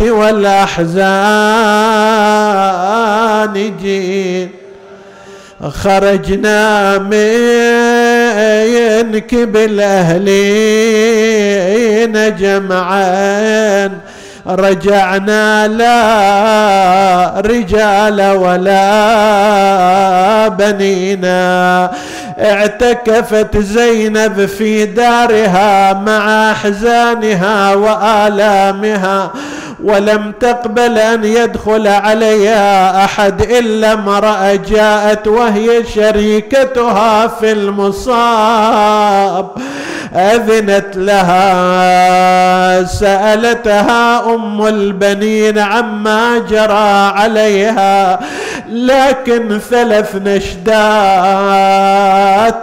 والأحزان 0.00 0.96
جين. 3.82 4.50
خرجنا 5.68 6.98
منك 6.98 9.34
بالأهلين 9.34 10.30
جمعان 12.36 13.92
رجعنا 14.46 15.68
لا 15.68 17.40
رجال 17.40 18.22
ولا 18.36 18.88
بنينا 20.48 21.90
اعتكفت 22.38 23.58
زينب 23.58 24.46
في 24.46 24.86
دارها 24.86 25.92
مع 25.92 26.50
احزانها 26.50 27.74
وآلامها. 27.74 29.30
ولم 29.84 30.32
تقبل 30.40 30.98
أن 30.98 31.24
يدخل 31.24 31.88
عليها 31.88 33.04
أحد 33.04 33.42
إلا 33.42 33.92
امرأة 33.92 34.54
جاءت 34.54 35.28
وهي 35.28 35.84
شريكتها 35.94 37.26
في 37.26 37.52
المصاب. 37.52 39.50
أذنت 40.14 40.96
لها 40.96 42.84
سألتها 42.84 44.34
أم 44.34 44.66
البنين 44.66 45.58
عما 45.58 46.38
جرى 46.38 47.12
عليها 47.16 48.20
لكن 48.68 49.58
ثلاث 49.70 50.16
نشدات 50.16 50.66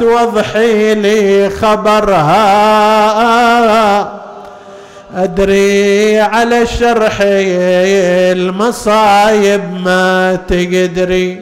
وضحي 0.04 0.96
لي 0.96 1.50
خبرها. 1.50 2.28
أدري 5.16 6.20
على 6.20 6.68
شرح 6.68 7.18
المصايب 8.32 9.62
ما 9.86 10.38
تقدري. 10.48 11.42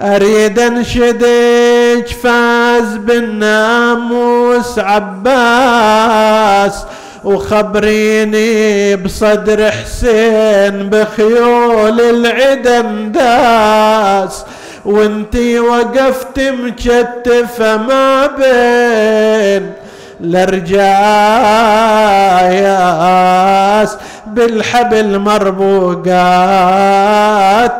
أريد 0.00 0.58
أنشدك 0.58 2.06
فاز 2.22 2.96
بالناموس 2.96 4.78
عباس 4.78 6.84
وخبريني 7.24 8.96
بصدر 8.96 9.70
حسين 9.70 10.90
بخيول 10.90 12.00
العدم 12.00 13.12
داس 13.12 14.44
وانتي 14.84 15.60
وقفت 15.60 16.40
مكتفة 16.40 17.76
ما 17.76 18.26
بين 18.26 19.72
الارجاياس 22.60 23.96
بالحبل 24.26 25.18
مربوقات 25.18 26.12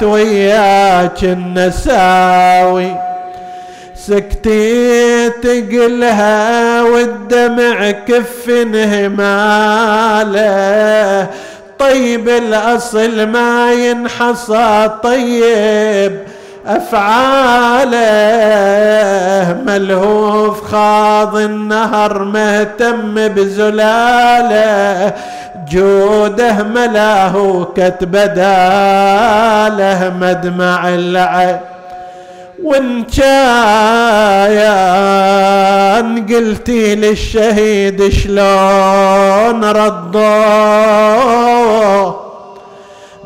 وياك 0.03 1.25
النساوي 1.25 2.93
سكتيت 3.95 5.35
تقلها 5.43 6.83
والدمع 6.83 7.91
كف 7.91 8.51
هماله 8.75 10.41
طيب 11.79 12.29
الأصل 12.29 13.27
ما 13.27 13.73
ينحصى 13.73 14.91
طيب 15.03 16.19
أفعاله 16.71 18.01
ملهوف 19.67 20.63
خاض 20.73 21.37
النهر 21.37 22.25
مهتم 22.25 23.29
بزلاله 23.29 25.13
جوده 25.71 26.63
ملاه 26.63 27.67
كتب 27.77 28.11
داله 28.13 30.13
مدمع 30.21 30.89
العين 30.89 31.57
وإن 32.65 33.05
كان 33.05 34.51
قلتي 36.27 36.95
للشهيد 36.95 38.09
شلون 38.13 39.65
رضوه 39.65 40.21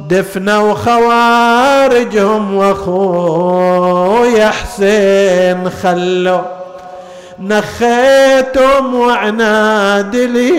دفنوا 0.09 0.75
خوارجهم 0.75 2.55
واخويا 2.55 4.49
حسين 4.49 5.71
خلوا 5.71 6.41
نخيتم 7.41 8.95
وعناد 8.95 10.17
لي 10.17 10.55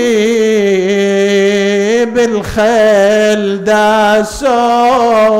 بالخيل 2.05 3.63
داسوه 3.63 5.35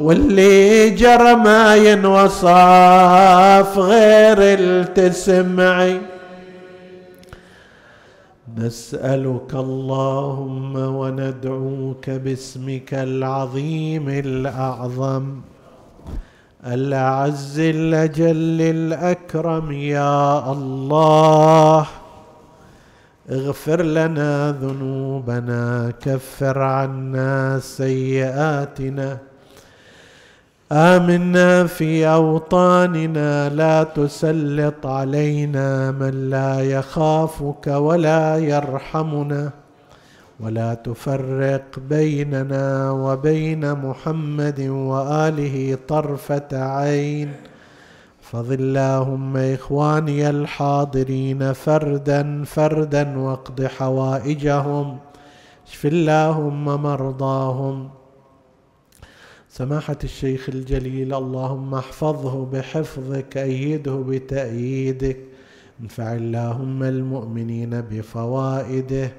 واللي 0.00 0.90
جرى 0.90 1.34
ما 1.34 1.76
ينوصف 1.76 2.48
غير 3.78 4.36
التسمعي. 4.38 6.00
نسألك 8.56 9.54
اللهم 9.54 10.76
وندعوك 10.76 12.10
باسمك 12.10 12.94
العظيم 12.94 14.08
الأعظم 14.08 15.40
الأعز 16.66 17.58
الأجل 17.58 18.60
الأكرم 18.60 19.72
يا 19.72 20.52
الله. 20.52 21.86
اغفر 23.30 23.82
لنا 23.82 24.52
ذنوبنا 24.52 25.92
كفر 26.00 26.58
عنا 26.58 27.58
سيئاتنا. 27.58 29.29
آمنا 30.72 31.66
في 31.66 32.06
أوطاننا 32.06 33.48
لا 33.48 33.82
تسلط 33.82 34.86
علينا 34.86 35.90
من 35.90 36.30
لا 36.30 36.60
يخافك 36.60 37.66
ولا 37.66 38.36
يرحمنا. 38.36 39.50
ولا 40.40 40.74
تفرق 40.74 41.78
بيننا 41.88 42.90
وبين 42.90 43.74
محمد 43.74 44.60
وآله 44.60 45.78
طرفة 45.88 46.48
عين. 46.52 47.32
فض 48.20 48.52
اللهم 48.52 49.36
إخواني 49.36 50.30
الحاضرين 50.30 51.52
فردا 51.52 52.44
فردا 52.44 53.18
واقض 53.18 53.64
حوائجهم. 53.64 54.98
اشف 55.68 55.86
اللهم 55.86 56.64
مرضاهم. 56.64 57.99
سماحة 59.52 59.98
الشيخ 60.04 60.48
الجليل 60.48 61.14
اللهم 61.14 61.74
احفظه 61.74 62.44
بحفظك 62.44 63.36
أيده 63.36 63.94
بتأييدك. 63.94 65.16
انفع 65.82 66.14
اللهم 66.14 66.82
المؤمنين 66.82 67.80
بفوائده 67.80 69.12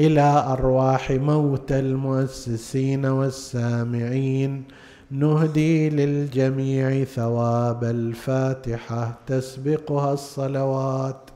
إلى 0.00 0.44
أرواح 0.48 1.10
موتى 1.10 1.78
المؤسسين 1.78 3.06
والسامعين. 3.06 4.64
نهدي 5.10 5.90
للجميع 5.90 7.04
ثواب 7.04 7.84
الفاتحة 7.84 9.18
تسبقها 9.26 10.12
الصلوات. 10.12 11.30